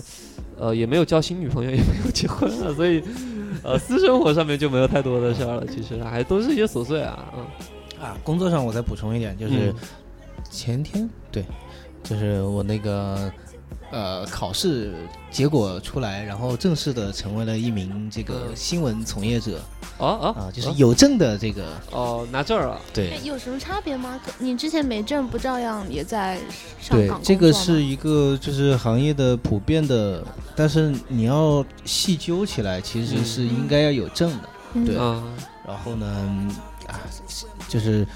[0.57, 3.01] 呃，也没有交新女朋友，也没有结婚了，所以，
[3.63, 5.65] 呃，私生活上面就没有太多的事儿了。
[5.67, 7.45] 其实还都是一些琐碎啊，嗯，
[8.01, 9.73] 啊，工作上我再补充一点，就是
[10.49, 11.43] 前天，对，
[12.03, 13.31] 就是我那个。
[13.91, 14.93] 呃，考试
[15.31, 19.59] 结果出来，然后正式的成为了一名这个新闻从业者。
[19.99, 21.65] 哦哦，啊，就是有证的这个。
[21.91, 22.79] 哦，拿证了。
[22.93, 23.19] 对。
[23.23, 24.19] 有什么差别吗？
[24.39, 26.39] 你之前没证，不照样也在
[26.81, 34.49] 上岗对，这个是一个就是行业的普遍的，但是你要细究起来，其实是应该要有证的。
[34.85, 34.95] 对。
[35.67, 36.07] 然后呢，
[36.87, 36.99] 啊，
[37.67, 38.07] 就是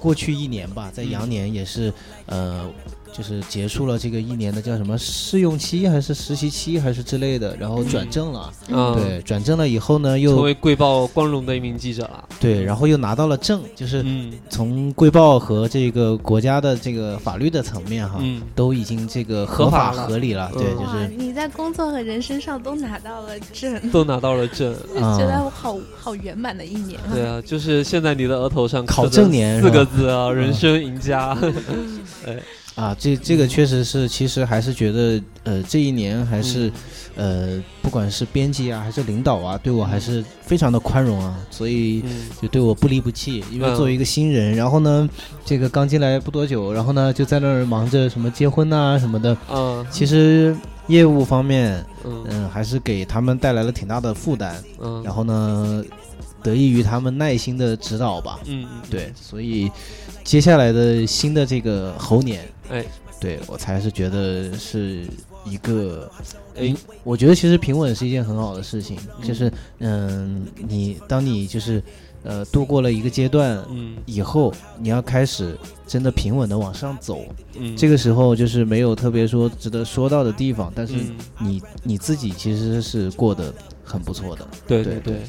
[0.00, 1.92] 过去一年吧，在羊年也是，
[2.26, 2.68] 呃。
[3.16, 8.52] 就是结束了这个一年的叫什么试用期还是实习期还是之类的，然后转正了。
[8.68, 12.24] 嗯对，转正了以后呢，又成为贵报光荣的一名记者了。
[12.38, 14.04] 对，然后又拿到了证，就是
[14.50, 18.20] 从贵报和这个国家的这个法律的层面哈，
[18.54, 20.50] 都已经这个合法合理了。
[20.52, 27.00] 对，就是你在工作和人身上都拿到了证，都拿到了证，觉得好好圆满的一年。
[27.14, 31.34] 对啊，就是现在你的额头上考证年四个字啊，人生赢家。
[32.26, 32.36] 哎。
[32.76, 36.70] 啊，这这个确实是，其实还是觉得，呃，这一年还是，
[37.16, 42.04] 呃，不管是编辑啊，还是领导啊，对我还是非常的宽容啊，所以
[42.40, 43.42] 就对我不离不弃。
[43.50, 45.08] 因为作为一个新人，然后呢，
[45.42, 50.54] 这个刚进来不多久，然后呢，就在那儿忙着什么结婚啊什么的，嗯，其实
[50.88, 55.82] 业务方面，嗯，还是给他们带来了挺大的负担，嗯，然后呢。
[56.46, 58.38] 得益于他们耐心的指导吧。
[58.46, 59.68] 嗯，嗯对，，所以
[60.22, 62.84] 接下来的新的这个猴年，哎，
[63.20, 65.04] 对我才是觉得是
[65.44, 66.08] 一个，
[66.54, 69.26] 哎，我觉得其实平稳是一件很好的事情，嗯。
[69.26, 71.82] 就是嗯，你当你就是
[72.22, 73.96] 呃度过了一个阶段嗯。
[74.06, 77.24] 以后，你要开始真的平稳的往上走，
[77.58, 85.00] 嗯，这个时候就是没有特别说值得说到的地方，但是嗯，你你自己其实是过得很不错的，对对。
[85.00, 85.20] 对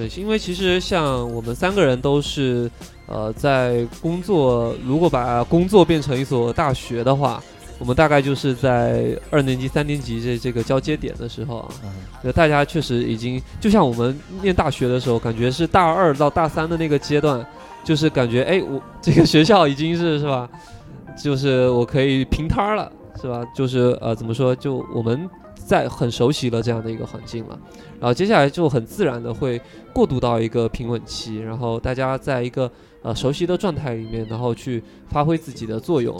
[0.00, 2.70] 对，因为其实像我们三个人都是，
[3.06, 7.42] 呃，在工作，如果把工作变成一所大学的话，
[7.78, 17.44] 我们大概就是在二年级、三年级这这个交接点的时候啊，大家确实已经，就像我们念大学的时候，感觉是大二到大三的那个阶段，
[17.84, 20.48] 就是感觉哎，我这个学校已经是是吧，
[21.22, 23.44] 就是我可以平摊了，是吧？
[23.54, 25.28] 就是呃，怎么说，就我们
[25.70, 27.56] 在很熟悉了这样的一个环境了，
[28.00, 29.60] 然后接下来就很自然的会
[29.92, 32.68] 过渡到一个平稳期，然后大家在一个
[33.02, 36.16] 呃熟悉的状态里面，然后去发挥自己的作用。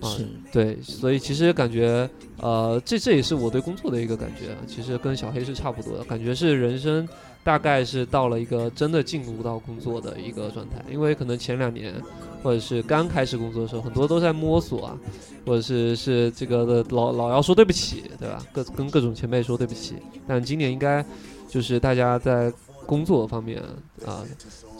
[0.00, 7.08] 啊、是，对，所以其实感觉，呃，这这也是我对工作的一个感觉，其实跟小黑是差不多的，感觉是人生
[7.44, 11.94] 大概是到了一个真的进入到工作的一个状态，因为可能前两年
[12.42, 14.98] 或者是刚开始工作的时候，很多都在摸索啊，
[15.44, 18.44] 或者是是这个的老老要说对不起，对吧？
[18.52, 21.04] 各跟各种前辈说对不起，但今年应该
[21.48, 22.52] 就是大家在
[22.86, 23.62] 工作方面
[24.04, 24.24] 啊、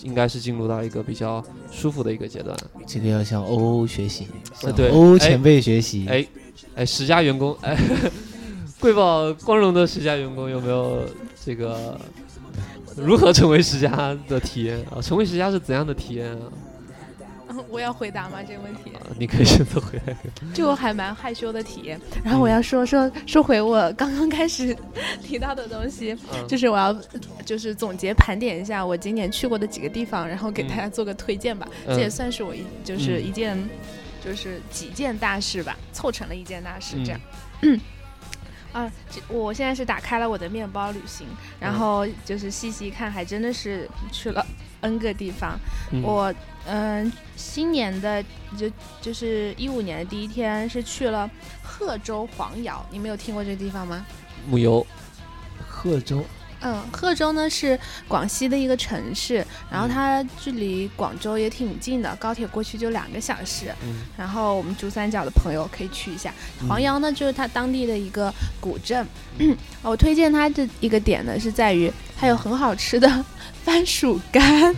[0.02, 2.56] 应该是进入到一个比较舒服的一个阶段。
[2.86, 6.26] 这个要向欧欧学习，向对哎欧前辈学习，哎，
[6.74, 7.76] 哎，十佳员工，哎，
[8.80, 11.04] 贵宝光荣的十佳员工有没有
[11.44, 12.00] 这个
[12.96, 15.00] 如何成为十佳的体验啊？
[15.02, 16.42] 成为十佳是怎样的体验啊？
[17.68, 18.90] 我要回答吗这个问题？
[18.96, 20.12] 啊你可以选择回答。
[20.54, 22.00] 这个还蛮害羞的体验。
[22.24, 24.76] 然后我要说说说回我刚刚开始
[25.22, 26.92] 提到的东西，嗯就是我要
[27.44, 31.68] 就是总结盘点一下我今年去过的几个地方，然后给嗯大家做个推荐吧。
[31.86, 33.58] 嗯这也算是我一就是嗯一件、
[34.24, 37.20] 就是几件大事吧，凑成了一件大事嗯这样。
[38.72, 41.26] 啊，这我现在是打开了我的面包旅行，
[41.60, 44.44] 然嗯后就是细细看，还真的是去了
[44.80, 45.58] N 个地方。
[45.92, 48.24] 嗯我嗯、新年的
[48.56, 51.28] 就就是一五年的第一天是去了
[51.62, 54.06] 贺州黄窑，你没有听过这个地方吗？
[54.48, 54.86] 木有，
[55.68, 56.24] 贺州，
[56.62, 63.66] 嗯，贺州呢是广西的一个城市，然后嗯它距离广州也挺近的，高铁过去就两个小时。
[63.82, 66.32] 嗯然后我们珠三角的朋友可以去一下。
[66.68, 69.06] 黄窑呢，就是它当地的一个古镇。
[69.82, 73.24] 我推荐它的一个点呢，是在于它有很好吃的
[73.64, 74.74] 番薯干。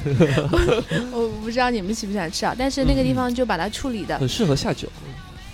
[1.12, 4.88] 我不知道你们喜不喜欢吃啊，但是那个地方就把它处理的，很适合下酒。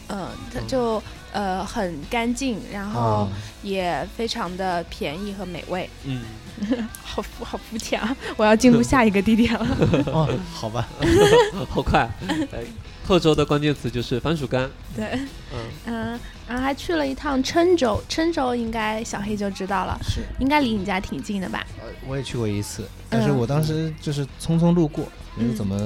[0.09, 3.29] 嗯，它就呃很干净，然后啊，
[3.62, 5.88] 也非常的便宜和美味。
[6.05, 6.23] 嗯，
[7.03, 8.16] 好肤好肤浅啊！
[8.37, 9.66] 我要进入下一个地点了。
[10.12, 10.88] 哦，好吧，
[11.69, 12.09] 好快。
[12.53, 12.62] 哎，
[13.07, 14.71] 贺州的关键词就是番薯干。
[14.95, 15.05] 对，
[15.53, 21.64] 嗯嗯，然后还去了一趟郴州，郴州应该小黑就知道了，是，应该离你家挺近的吧？
[21.79, 25.77] 呃我也去过一次，但是嗯我当时就是匆匆路过，没有怎么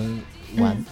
[0.58, 0.84] 玩，嗯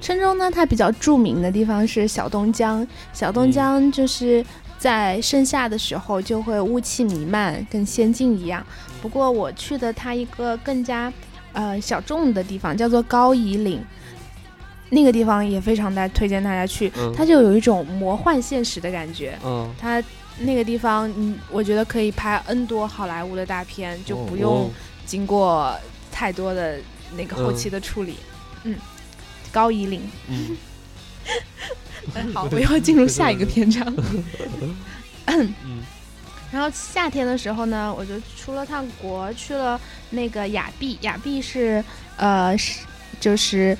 [0.00, 4.44] 郴州呢，它比较著名的地方是小东江，小东江就是
[4.78, 8.64] 在盛夏的时候就会雾气弥漫，跟仙境一样。
[9.00, 11.12] 不过我去的它一个更加
[11.52, 13.82] 呃小众的地方，叫做高夷岭。
[14.90, 17.12] 那个地方也非常大推荐大家去，嗯。
[17.16, 19.36] 它就有一种魔幻现实的感觉。
[19.44, 20.00] 嗯，它
[20.38, 24.70] 那个地方，嗯，我觉得可以拍 N 多好莱坞的大片，就不用哦。
[25.04, 25.74] 经过
[26.12, 26.78] 太多的
[27.16, 28.16] 那个后期的处理。
[28.64, 28.76] 嗯，
[29.54, 30.02] 高夷岭。
[30.28, 30.56] 嗯
[32.16, 33.82] 嗯， 好， 我要进入下一个篇章。
[35.26, 35.54] 嗯
[36.52, 40.96] 然后夏天的时候呢，我就出了趟国，去了那个雅碧。
[41.02, 41.82] 雅碧是
[42.16, 42.80] 呃是
[43.18, 43.76] 就是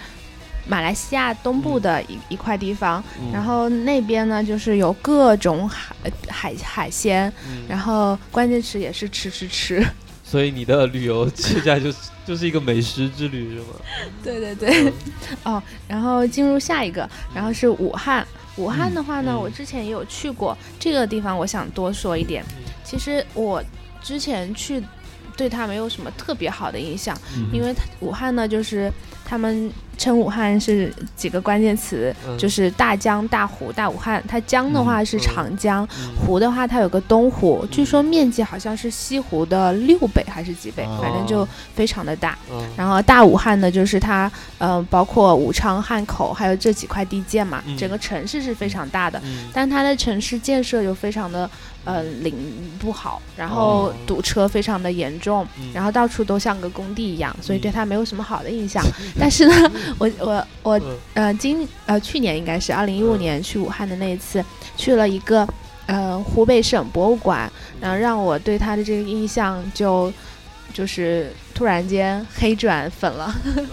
[0.67, 9.87] 马来西亚东部的一、一块地方，嗯，然后那边呢就是有各种海呃海海鲜，嗯然后关键词也是吃吃吃。
[10.25, 13.67] 所以你的旅游接下来就是 就是一个美食之旅是吗？
[14.23, 14.93] 对对对，嗯
[15.55, 18.27] 哦，然后进入下一个，然后是武汉。
[18.57, 22.43] 武汉的话呢，嗯我之前也有去过这个地方，我想多说一点。
[22.59, 23.63] 嗯其实我
[24.03, 24.81] 之前去，
[25.37, 28.91] 对它没有什么特别好的印象，嗯因为它武汉呢就是
[29.25, 32.37] 他们称武汉是几个关键词，嗯。
[32.37, 34.23] 就是大江、大湖、大武汉。
[34.29, 40.99] 它江的话是嗯长江，嗯湖的话它有个东湖，据说面积好像是西湖的六倍还是几倍，哦。
[41.01, 42.37] 反正就非常的大。
[42.51, 42.63] 嗯。
[42.77, 47.77] 然后大武汉呢，就是它，嗯、包括武昌、汉口，还有这几块地界嘛，嗯。
[47.77, 49.49] 整个城市是非常大的，嗯。
[49.53, 51.49] 但它的城市建设又非常的，
[51.85, 52.35] 呃，零
[52.79, 53.95] 不好，然后哦。
[54.07, 55.71] 堵车非常的严重，嗯。
[55.73, 58.85] 然后到处都像个工地一样，所以对它没有什么好的印象。
[59.19, 64.45] 但是呢，我我我嗯呃今呃去年应该是二零一五年去武汉的那一次，
[64.77, 65.47] 去了一个
[65.87, 67.51] 呃湖北省博物馆，
[67.81, 70.13] 然后让我对他的这个印象就
[70.73, 73.35] 就是突然间黑转粉了。
[73.57, 73.67] 嗯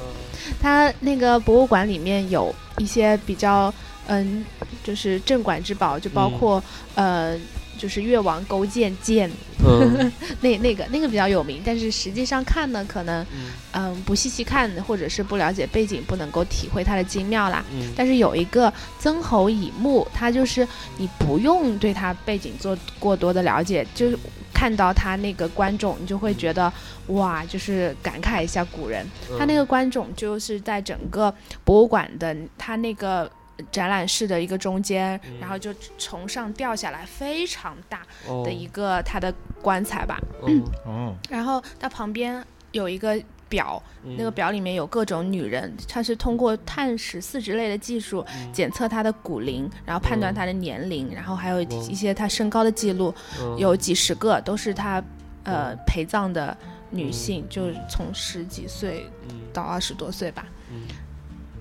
[0.60, 3.74] 它那个博物馆里面有一些比较
[4.08, 4.44] 嗯，
[4.84, 6.64] 就是镇馆之宝，就包嗯括、
[6.96, 7.38] 呃。
[7.82, 9.28] 就是越王勾践剑，
[9.66, 17.66] 嗯 那那个那个比较有名，但是实际上看呢，可能嗯嗯不细细看，或者是不了解背景，不能够体会它的精妙啦。
[17.74, 20.68] 嗯但是有一个曾侯乙墓，它就是
[20.98, 24.16] 你不用对它背景做过多的了解，就是
[24.54, 26.72] 看到它那个观众，你就会觉得
[27.08, 29.04] 哇，就是感慨一下古人。
[29.32, 33.32] 嗯它那个观众就是在整个博物馆的它那个。
[33.72, 35.40] 展览室的一个中间，嗯。
[35.40, 38.44] 然后就从上掉下来，非常大哦。
[38.46, 40.20] 的一个他的棺材吧。
[40.48, 40.64] 嗯。
[40.86, 44.16] 哦，然后它旁边有一个表，嗯。
[44.18, 48.52] 那个表里面有各种女人，它是通过碳十四之类的技术嗯。
[48.54, 55.04] 检测她的骨龄，然后判断嗯她的年龄，然后还有嗯一些她身高的记录，嗯有几十个都是她
[55.44, 56.56] 呃嗯陪葬的
[56.90, 57.14] 女嗯。
[57.14, 59.42] 性，就是从十几岁嗯。
[59.54, 60.82] 到二十多岁吧，嗯。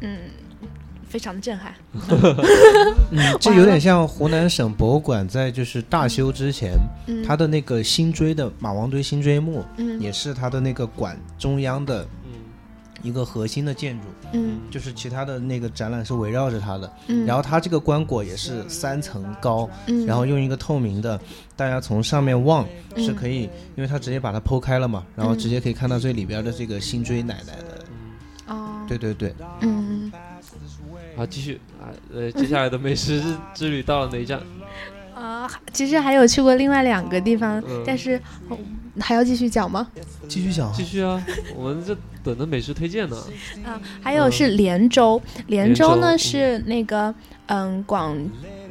[0.02, 0.18] 嗯，
[1.10, 1.74] 非常的震撼。
[3.10, 10.00] 嗯， 这有点像湖南省博物馆在就是大修之前，嗯，它的那个新追的马王堆新追墓，嗯。
[10.00, 12.30] 也是它的那个馆中央的嗯。
[13.02, 14.60] 一个核心的建筑，嗯。
[14.70, 16.92] 就是其他的那个展览是围绕着它的。
[17.08, 20.06] 嗯，然后它这个棺椁也是三层高，嗯。
[20.06, 21.20] 然后用一个透明的，
[21.56, 22.64] 大家从上面望
[22.96, 25.38] 是可以以，因为它直接把它剖开了嘛，然后嗯。
[25.38, 27.84] 直接可以看到最里边的这个新追奶奶的。
[28.88, 30.10] 对对对，嗯
[31.20, 34.40] 好，继续啊，呃，接下来的美食之旅到了哪一站？
[35.14, 38.56] 啊，其实还有去过另外两个地方，嗯但是哦
[38.98, 39.86] 还要继续讲吗？
[40.26, 41.22] 继续讲继续啊，
[41.54, 43.16] 我们这等着美食推荐呢。
[43.66, 47.14] 啊，还有是连州，连连州州呢嗯是那个
[47.48, 48.16] 嗯广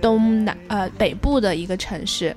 [0.02, 2.36] 东南呃北部的一个城市。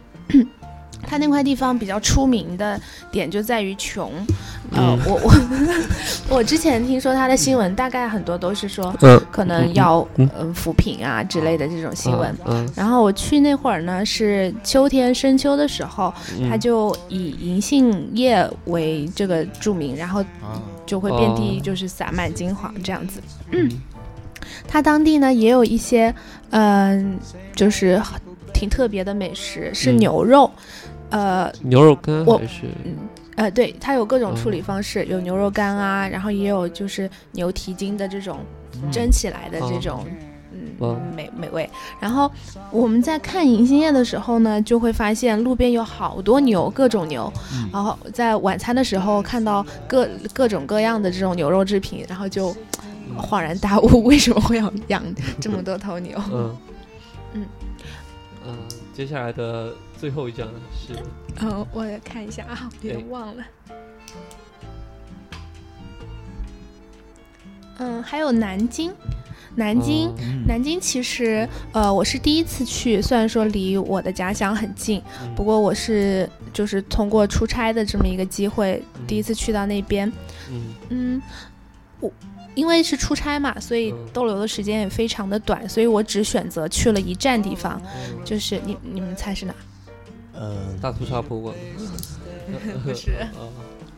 [1.13, 4.11] 它那块地方比较出名的点就在于穷，
[4.71, 4.99] 呃，嗯。
[5.05, 12.35] 我我我之前听说他的新闻，大概很多都是说嗯，可能要嗯嗯扶贫啊之类的这种新闻。
[12.47, 16.49] 嗯，然后我去那会儿呢是秋天深秋的时候，嗯。
[16.49, 23.21] 它就以银杏叶为这个著名，然后啊，就会遍地哦就是洒满金黄这样子。
[23.51, 23.69] 嗯。
[24.67, 26.15] 它当地呢也有一些，
[26.53, 27.19] 嗯、
[27.55, 28.01] 就是
[28.53, 30.51] 挺特别的美食，是嗯牛肉，
[31.13, 32.67] 呃牛肉干我还是
[33.37, 38.41] 呃，对，它有各种处嗯理方式，有牛肉干啊，然后也有就是牛蹄筋的这种
[38.91, 40.07] 蒸起来的这哦种。
[40.79, 41.69] 哇嗯，美美味。
[41.99, 42.31] 然后
[42.71, 47.33] 我们在看银杏叶的时候呢，就会发现路边有好多牛，各种牛。
[47.55, 52.55] 嗯然后在晚餐的时候看到各各种各样的这种牛肉制品，然后就
[53.17, 55.03] 恍然大悟， 为什么会要养
[55.41, 56.19] 这么多头牛？
[56.31, 56.57] 嗯
[57.35, 57.45] 嗯
[58.47, 58.57] 嗯，
[58.93, 59.73] 接下来的
[60.03, 60.97] 最后一张是。
[61.41, 63.45] 嗯，我也看一下啊，别对忘了。
[67.79, 68.93] 嗯，还有南京，
[69.55, 70.45] 南京，哦嗯。
[70.45, 75.33] 南京其实呃我是第一次去，虽然说离我的家乡很近，嗯。
[75.37, 80.13] 不过我是就是通过出差的这么一个机会，第一次去到那边。
[80.51, 80.75] 嗯。
[80.89, 81.23] 嗯，
[82.01, 82.13] 我
[82.57, 84.09] 因为是出差嘛，所以嗯。
[84.13, 89.55] 逗留的时间也非常的短，所以我只选择去了一站地方，嗯就是你你们猜是哪？
[90.35, 91.55] 呃，大屠杀博物馆
[92.85, 93.29] 不是 啊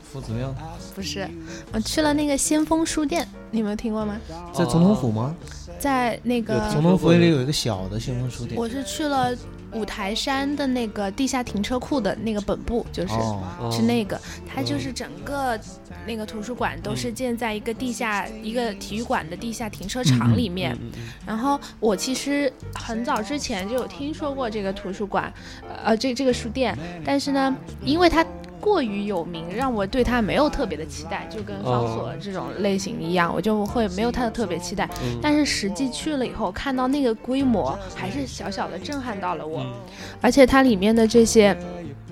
[0.02, 0.54] 夫子庙
[0.94, 1.28] 不是，
[1.72, 4.16] 我去了那个先锋书店，你有没有听过吗？
[4.52, 5.34] 在总统府吗？
[5.78, 8.56] 在那个总统府里有一个小的先锋书店。
[8.56, 9.34] 我是去了
[9.74, 13.14] 五台山的那个地下停车库的那个本部，就是。
[13.70, 15.58] 是那个，它就是整个
[16.06, 20.76] 那个图书馆都是建在一个地下、一个体育馆的地下停车场里面。
[21.26, 25.32] 然后我其实很早之前就有听说过这个图书馆，
[25.82, 28.24] 呃，这这个书店，但是呢，因为它
[28.64, 34.88] 过于有名，让我对它没有特别的期待，就跟方所这种类型一样，我就会没有太特别期待。
[35.02, 35.18] 嗯。
[35.20, 39.60] 但是实际去了以后，看到那个规模，还是小小的震撼到了我。
[39.60, 39.72] 嗯。
[40.22, 41.54] 而且它里面的这些，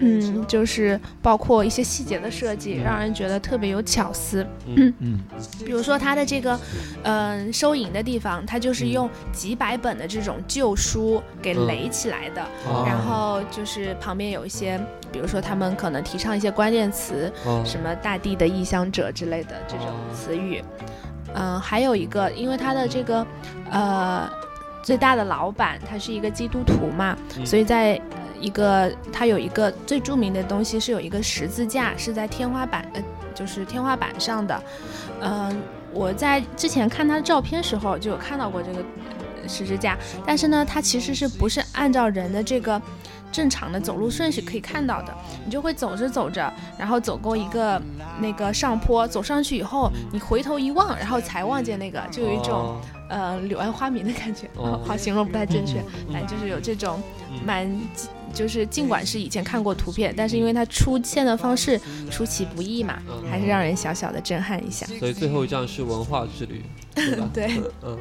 [0.01, 4.47] 嗯，就是包括一些细节的设计，让人觉得特别有巧思。
[4.67, 4.93] 嗯。
[4.99, 5.21] 嗯。
[5.65, 6.61] 比如说它的这个，
[7.05, 11.67] 嗯、收银的地方，它就是用几百本的这种旧书给嗯。
[11.67, 12.85] 垒起来的，哦。
[12.87, 14.79] 然后就是旁边有一些，
[15.13, 20.65] 比如说他们可能提倡一些关键词，哦什么大地的异乡者之类的这种哦词语。
[21.35, 23.27] 嗯、还有一个，因为他的这个，
[23.71, 24.31] 呃，
[24.83, 33.03] 最大的老板他是一个基督徒嘛，嗯所以在呃一个它有一个最著名的东西是有一个十字架，是在天花板呃，
[33.35, 34.63] 就是天花板上的。
[35.23, 38.81] 嗯、我在之前看他的照片时候就有看到过这个
[39.43, 39.97] 呃十字架，
[40.27, 42.83] 但是呢，它其实是不是按照人的这个
[43.33, 45.13] 正常的走路顺序可以看到的？
[45.45, 47.81] 你就会走着走着，然后走过一个
[48.21, 54.49] 那个上坡，走上去以后，你回头一望，然后才望见那个，就有一种、哦呃柳暗花明的感觉。
[54.57, 56.99] 哦好形容不太正确，嗯反正就是有这种
[57.31, 57.81] 嗯蛮，
[58.33, 61.79] 就是尽管是以前看过图片，但是因为它出现的方式
[62.11, 64.87] 出其不意嘛，嗯还是让人小小的震撼一下。
[64.99, 66.65] 所以最后一站是文化之旅，
[66.95, 67.29] 对吧？
[67.35, 67.99] 对，嗯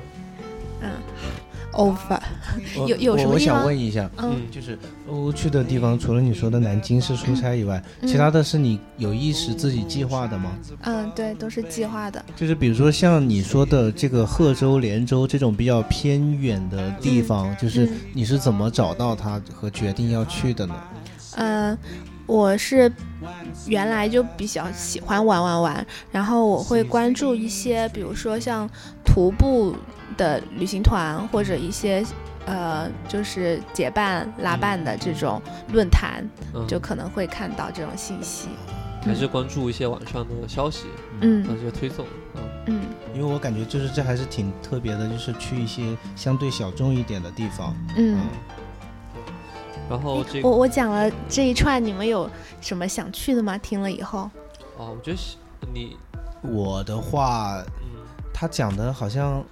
[0.81, 0.89] 嗯
[1.73, 2.19] ，over，
[2.87, 10.51] 有有什么我我想问一下，嗯就是欧去的地方，除了你说的南京是出差以外，嗯其他的是你有意识自己计划的吗？
[10.81, 12.23] 嗯，对，都是计划的。
[12.35, 20.75] 就是比如说像你说的这个贺州、连州这种比较偏远的地方，就是嗯你是怎么找到它和决定要去的呢？
[21.37, 21.77] 嗯，
[22.31, 22.89] 我是
[23.67, 28.69] 原来就比较喜欢玩玩玩，然后我会关注一些，比如说像
[29.03, 29.75] 徒步
[30.15, 32.03] 的旅行团或者一些。
[32.47, 35.39] 呃，就是结伴拉伴的这种
[35.71, 38.47] 论坛，嗯，就可能会看到这种信息。
[39.05, 40.87] 还是关注一些网上的消息，
[41.19, 42.03] 嗯啊，这个推送，
[42.35, 42.81] 嗯嗯
[43.13, 47.75] 因为我感觉就是这还是挺特别的，就是去一些相对小众一点的地方。
[47.95, 48.17] 嗯。
[49.89, 52.29] 然后这个我我讲了这一串，你们有
[52.61, 53.57] 什么想去的吗？
[53.57, 54.29] 听了以后，
[54.77, 55.17] 哦，我觉得
[55.73, 55.97] 你，
[56.41, 57.99] 我的话，嗯，
[58.33, 59.43] 他讲的好像，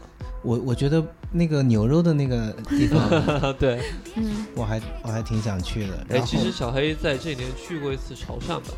[0.41, 3.81] 我我觉得那个牛肉的那个地方， 对，
[4.15, 6.05] 嗯我还我还挺想去的。
[6.09, 8.73] 哎，其实小黑在这一年去过一次潮汕吧，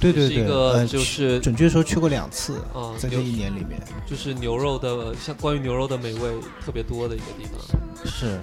[0.00, 6.30] 对对对，是一个呃就是准确说去过两次，啊，在这一年里面就是牛肉的，像关于牛肉的美味
[6.64, 7.60] 特别多的一个地方。
[8.06, 8.40] 是。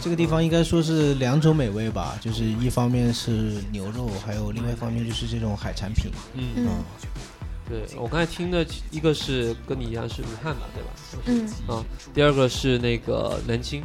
[0.00, 6.10] 这个地方应该说是两种美味吧，就是一方面是牛肉，还有另外一方面就是这种海产品。
[6.34, 6.68] 嗯，嗯
[7.70, 10.90] 对我刚才听的一个是跟你一样是武汉吧，对吧？
[11.26, 13.82] 嗯啊，第二个是那个南京。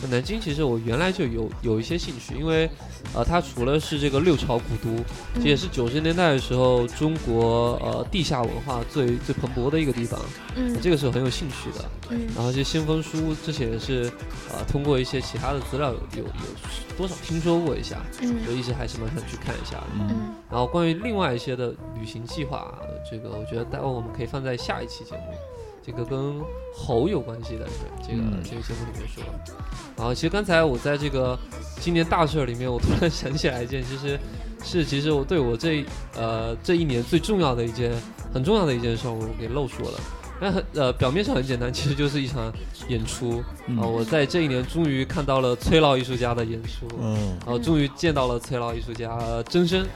[0.00, 2.68] 那南京其实我原来就有有一些兴趣，因为
[3.12, 5.04] 呃，它除了是这个六朝古都，
[5.34, 10.20] 这也是九十年代的时候中国呃地下文化最最蓬勃的一个地方，
[10.56, 11.84] 嗯这个是很有兴趣的。
[12.10, 14.10] 嗯然后这先锋书之前也是
[14.52, 16.30] 呃通过一些其他的资料有有有
[16.96, 19.86] 多少听说过一下，嗯我一直还是蛮想去看一下的。
[19.98, 22.78] 嗯然后关于另外一些的旅行计划，
[23.10, 25.34] 这个我觉得待会我们可以放在下一期节目，
[25.82, 26.40] 这个跟
[26.72, 27.66] 猴有关系的
[28.02, 29.24] 这个、嗯这个节目里面说。
[29.96, 31.38] 然后其实刚才我在这个
[31.80, 34.18] 今年大事儿里面，我突然想起来一件，其实
[34.62, 35.84] 是其实我对我这
[36.16, 37.92] 呃这一年最重要的一件
[38.32, 39.98] 很重要的一件事儿，我给漏说了。
[40.44, 42.52] 但很呃表面上很简单，其实就是一场
[42.88, 46.86] 演出啊、嗯我在这一年终于看到了崔老艺术家的演出。
[47.00, 47.16] 嗯，
[47.46, 49.86] 然后终于见到了崔老艺术家呃真身，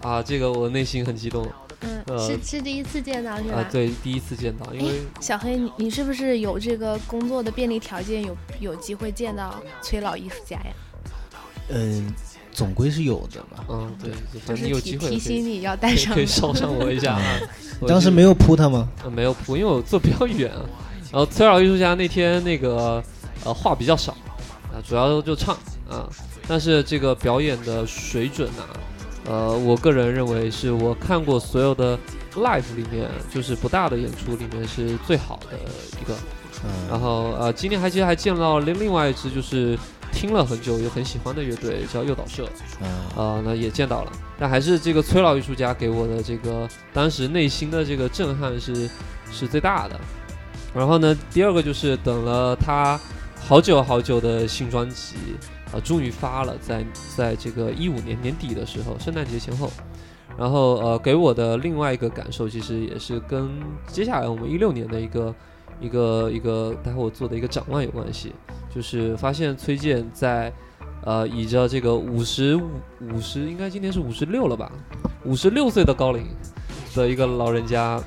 [0.00, 1.44] 啊，这个我内心很激动
[1.80, 3.56] 嗯，呃是是第一次见到是吧？
[3.56, 10.72] 啊，对，第一次见到，因为小黑，你你是不是有这个工作的便利条件，有有机会见到崔老艺术家呀？
[11.70, 12.14] 嗯，
[12.58, 13.64] 总归是有的吧。
[13.68, 16.26] 嗯，对，就反正你有机会是提提醒你要带上可以。
[16.26, 17.22] 捎上我一下啊。
[17.78, 18.88] 我当时没有扑他吗？
[19.04, 20.66] 呃没有扑，因为我坐比较远啊。
[21.12, 23.00] 然后崔老艺术家那天那个
[23.44, 24.10] 呃话比较少
[24.72, 25.54] 啊，主要就唱
[25.88, 26.10] 啊，
[26.48, 28.66] 但是这个表演的水准啊，
[29.26, 31.96] 呃，我个人认为是我看过所有的
[32.34, 35.56] live 里面，就是不大的演出里面是最好的
[36.02, 36.12] 一个。
[36.90, 39.78] 然嗯，后呃，今天还其实还见到另另外一支就是
[40.18, 42.48] 听了很久又很喜欢的乐队叫诱导社，
[42.82, 48.90] 嗯啊，那也见到了，但还是这个崔老艺术家给我的这个当时内心的这个震撼是
[49.30, 49.96] 是最大的。
[50.74, 53.00] 然后呢，第二个就是等了他
[53.46, 55.14] 好久好久的新专辑，
[55.72, 56.84] 啊，终于发了，在
[57.16, 59.70] 在这个一五年年底的时候，圣诞节前后。
[60.36, 63.48] 然后呃，给我的另外一个感受，其实也是跟
[63.86, 65.34] 接下来我们一六年的一个
[65.80, 68.32] 一个一个待会我做的一个展望有关系，
[68.74, 70.52] 就是发现崔健在
[71.04, 72.68] 呃以着这个五十五
[73.12, 74.70] 五十应该今年是五十六了吧，
[75.24, 76.26] 五十六岁的高龄
[76.94, 78.00] 的一个老人家，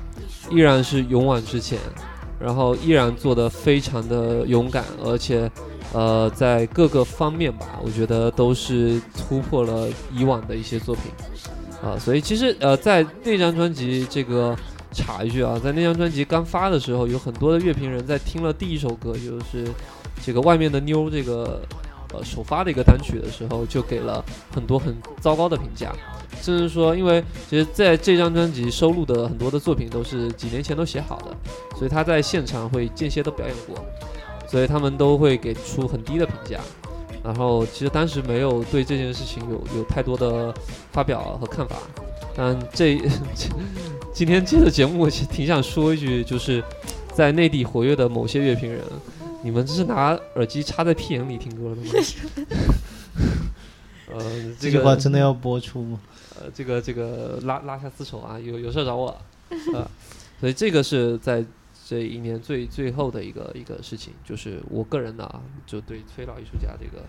[0.50, 1.78] 依然是勇往直前，
[2.38, 5.50] 然后依然做得非常的勇敢，而且
[5.92, 11.04] 呃，在各个方面吧，我觉得都是突破了以往的一些作品。
[11.82, 14.56] 啊、所以其实呃，在那张专辑这个
[14.92, 19.66] 插一句啊，在那张专辑刚发的时候，有很多的乐评人在听了第一首歌，就是
[20.24, 21.60] 这个外面的妞这个
[22.12, 24.24] 呃首发的一个单曲的时候，就给了
[24.54, 25.92] 很多很糟糕的评价，
[26.40, 31.36] 甚至说，因为其实在这张专辑收录的很多的作品都是几年前都写好的，
[31.76, 33.84] 所以他在现场会间歇的表演过，
[34.48, 36.60] 所以他们都会给出很低的评价。
[37.24, 40.52] 然后其实当时没有对这件事情有有太多的
[40.90, 41.76] 发表和看法，
[42.34, 43.00] 但这
[44.12, 46.62] 今天这个节目我其实挺想说一句，就是
[47.14, 48.84] 在内地活跃的某些乐评人，
[49.42, 51.90] 你们这是拿耳机插在屁眼里听歌的吗？
[54.14, 54.20] 呃，
[54.60, 56.00] 这这个句话真的要播出吗？
[56.38, 59.08] 呃，这个这个拉拉下丝绸啊，有有事儿找我，
[59.74, 59.90] 啊，
[60.38, 61.42] 所以这个是在
[61.86, 67.02] 这一年最最后的一个一个事情，就是我个人的啊，就对崔老艺术家这个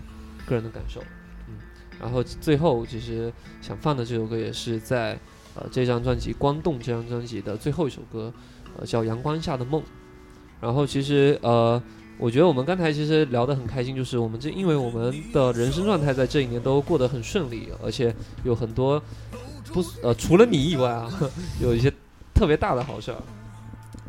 [0.47, 1.01] 个人的感受，
[1.49, 1.55] 嗯，
[1.99, 3.31] 然后最后其实
[3.61, 5.19] 想放的这首歌也是在
[5.55, 8.33] 呃这张专辑《光动》这张专辑的最后一首歌，
[8.79, 9.81] 呃叫《阳光下的梦》，
[10.61, 11.81] 然后其实呃。
[12.19, 19.01] 我觉得我们刚才其实聊得很开心，就是我们这因为我们的人生状态在这一年都过得很顺利，而且有很多
[19.73, 21.09] 不呃除了你以外啊，
[21.59, 21.91] 有一些
[22.31, 23.17] 特别大的好事儿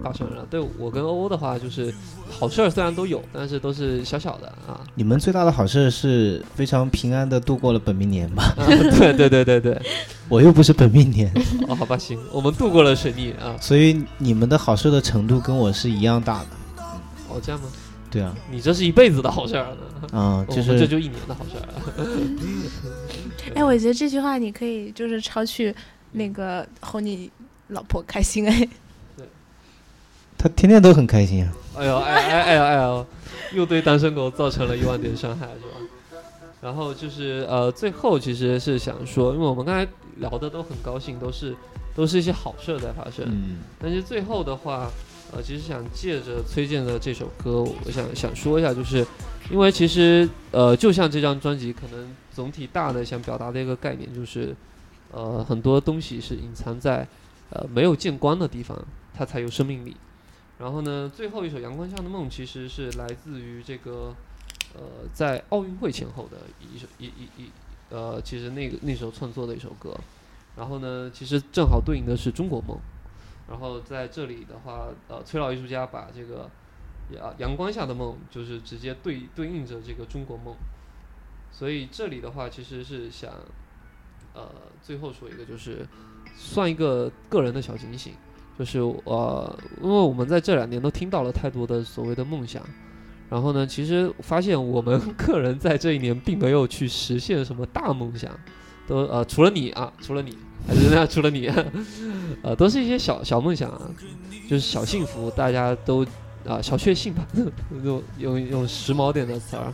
[0.03, 0.47] 发生了。
[0.51, 1.95] 对我跟欧欧的话，就是
[2.29, 4.81] 好事儿虽然都有，但是都是小小的啊。
[4.95, 8.55] 你们最大的好事是非常平安的度过了本命年吧？
[8.59, 9.83] 啊对对对对对，
[10.29, 11.33] 我又不是本命年，
[11.69, 13.57] 哦好吧行，我们度过了水逆啊。
[13.61, 16.47] 所以你们的好事的程度跟我是一样大的。
[17.29, 17.69] 哦这样吗？
[18.11, 21.75] 对啊，你这是一辈子的好事儿呢，嗯，就是这就一年的好事儿啊。
[23.57, 25.75] 哎，我觉得这句话你可以就是抄去
[26.13, 27.29] 那个哄你
[27.69, 28.69] 老婆开心哎。
[30.37, 31.53] 他天天都很开心啊。
[31.77, 33.07] 哎呦，哎哎哎呦哎呦，
[33.55, 36.21] 又对单身狗造成了一万点伤害，是吧？
[36.61, 41.55] 然后就是呃，最后其实是想说，因为我们刚才聊的都很高兴，都是
[41.95, 44.91] 都是一些好事在发生，嗯，但是最后的话，
[45.33, 49.07] 呃，其实想借着崔健的这首歌，我想想说一下，就是
[49.51, 54.55] 因为其实呃，就像这张专辑，可能总体大的想表达的一个概念就是，
[55.11, 57.07] 呃，很多东西是隐藏在
[57.51, 58.81] 呃没有见光的地方，
[59.13, 59.95] 它才有生命力。
[60.59, 64.15] 然后呢，最后一首《阳光下的梦》其实是来自于这个
[64.75, 64.81] 呃
[65.13, 67.51] 在奥运会前后的一首一一一
[67.91, 69.95] 呃，其实那个那时候创作的一首歌。
[70.57, 72.79] 然后呢，其实正好对应的是中国梦。
[73.49, 76.49] 然后在这里的话，呃，崔老艺术家把这个
[77.11, 80.55] 阳阳光下的梦，就是直接对对应着这个中国梦。
[81.51, 83.33] 所以这里的话，其实是想，
[84.33, 84.49] 呃，
[84.83, 85.87] 最后说一个，就是
[86.37, 88.15] 算一个个人的小警醒，
[88.59, 92.63] 就是呃，因为我们在这两年都听到了太多的所谓的梦想，
[93.29, 98.31] 然后呢，其实发现我们 个人在这一年并没有去实现什么大梦想，
[98.87, 100.37] 都呃，除了你啊，除了你，
[100.69, 101.51] 还是那除了你，
[102.43, 103.91] 呃，都是一些小小梦想啊，
[104.49, 106.05] 就是小幸福，大家都
[106.47, 107.27] 啊、小确幸吧，
[107.83, 109.73] 用用用时髦点的词儿。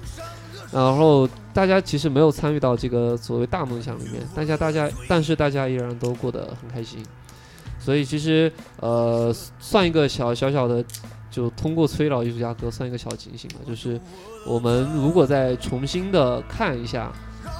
[0.73, 7.05] 然后大家其实没有参与到这个所谓大梦想里面，大家大家但是大家依然都过得很开心，
[7.81, 10.85] 所以其实呃算一个小小小的，
[11.31, 13.99] 就通过崔老艺术家歌算一个小警醒吧，就是
[14.47, 17.11] 我们如果再重新的看一下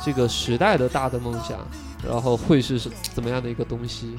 [0.05, 1.59] 这个时代的大的梦想，
[2.07, 4.15] 然后会是是怎么样的一个东西，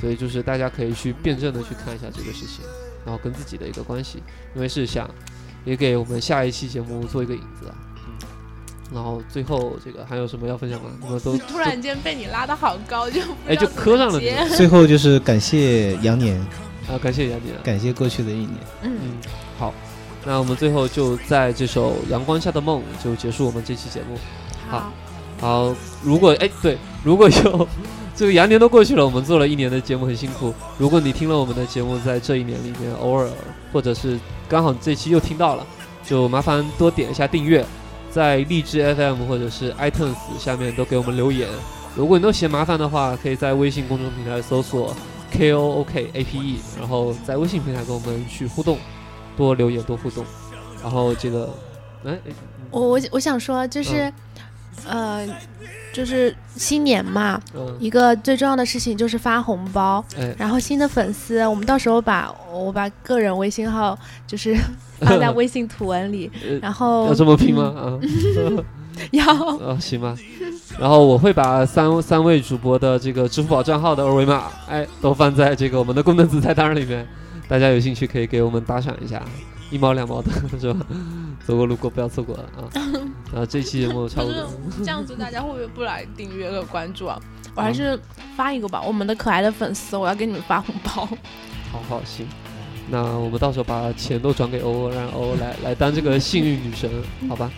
[0.00, 2.64] 所以就是大家可以去辩证的去看一下这个事情，
[3.04, 4.22] 然后跟自己的一个关系，
[4.54, 5.10] 因为是想
[5.64, 7.74] 也给我们下一期节目做一个引子啊。
[8.92, 10.90] 嗯，然后最后这个还有什么要分享吗？
[11.00, 14.20] 你们都 突然间被你拉得好高，就不哎就磕上了
[14.56, 16.38] 最后就是感谢羊年，
[16.88, 17.54] 啊，感谢羊年。
[17.62, 18.50] 感谢过去的一年。
[18.82, 19.10] 嗯，嗯，
[19.58, 19.72] 好，
[20.24, 24.18] 那我们最后就在这首《阳光下的梦》就结束我们这期节目。
[24.68, 24.92] 好，
[25.40, 27.68] 好，如果哎对，如果有
[28.14, 30.54] 这个羊年都过去了，我们做了一年的节目很辛苦。
[30.76, 33.26] 如果你听了我们的节目，在这一年里面偶尔
[33.72, 34.18] 或者是
[34.48, 35.66] 刚好这期又听到了，
[36.04, 37.64] 就麻烦多点一下订阅，
[38.12, 41.48] 在荔枝 FM 或者是 iTunes 下面都给我们留言。
[41.96, 44.94] 如果你都嫌麻烦的话，可以在微信公众平台搜索
[45.30, 48.78] K O O K A P E，然后在微信平台跟我们去互动，
[49.36, 50.24] 多留言多互动。
[50.82, 51.48] 然后这个，
[52.04, 52.32] 哎，哎
[52.70, 54.12] 我我我想说就是，
[54.86, 55.26] 呃，
[55.92, 60.04] 就是新年嘛，嗯，一个最重要的事情就是发红包。
[60.18, 64.56] 哎，然后新的粉丝，我们到时候把我把个人微信号就是
[65.00, 67.64] 放在微信图文里，呃然后要这么拼吗？
[67.76, 67.98] 啊，
[69.12, 69.24] 要
[69.58, 70.16] 啊，行吧。
[70.78, 77.06] 然后我会把三三位主播的这个支付宝账号的二维码，哎，都放在这个我们的功能子菜单里面，
[77.46, 79.22] 大家有兴趣可以给我们打赏一下，
[79.70, 80.86] 一毛两毛的是吧？
[81.46, 82.60] 走过路过不要错过了啊！
[83.40, 84.48] 啊，这期节目差不多。
[84.78, 87.20] 这样子大家会不会不来订阅和关注啊？
[87.54, 87.98] 我还是
[88.36, 91.06] 发一个吧，我们的可爱的粉丝，我要给你们发红包。
[91.70, 92.26] 好好行，
[92.88, 96.90] 那我们到时候把钱都转给欧欧，让欧欧来来当这个幸运女神，
[97.28, 97.50] 好吧？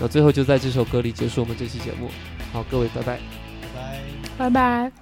[0.00, 2.08] 那最后就在这首歌里结束我们这期节目。
[2.52, 3.18] 好，各位，拜拜，
[4.38, 4.90] 拜拜。
[4.90, 5.01] 就是。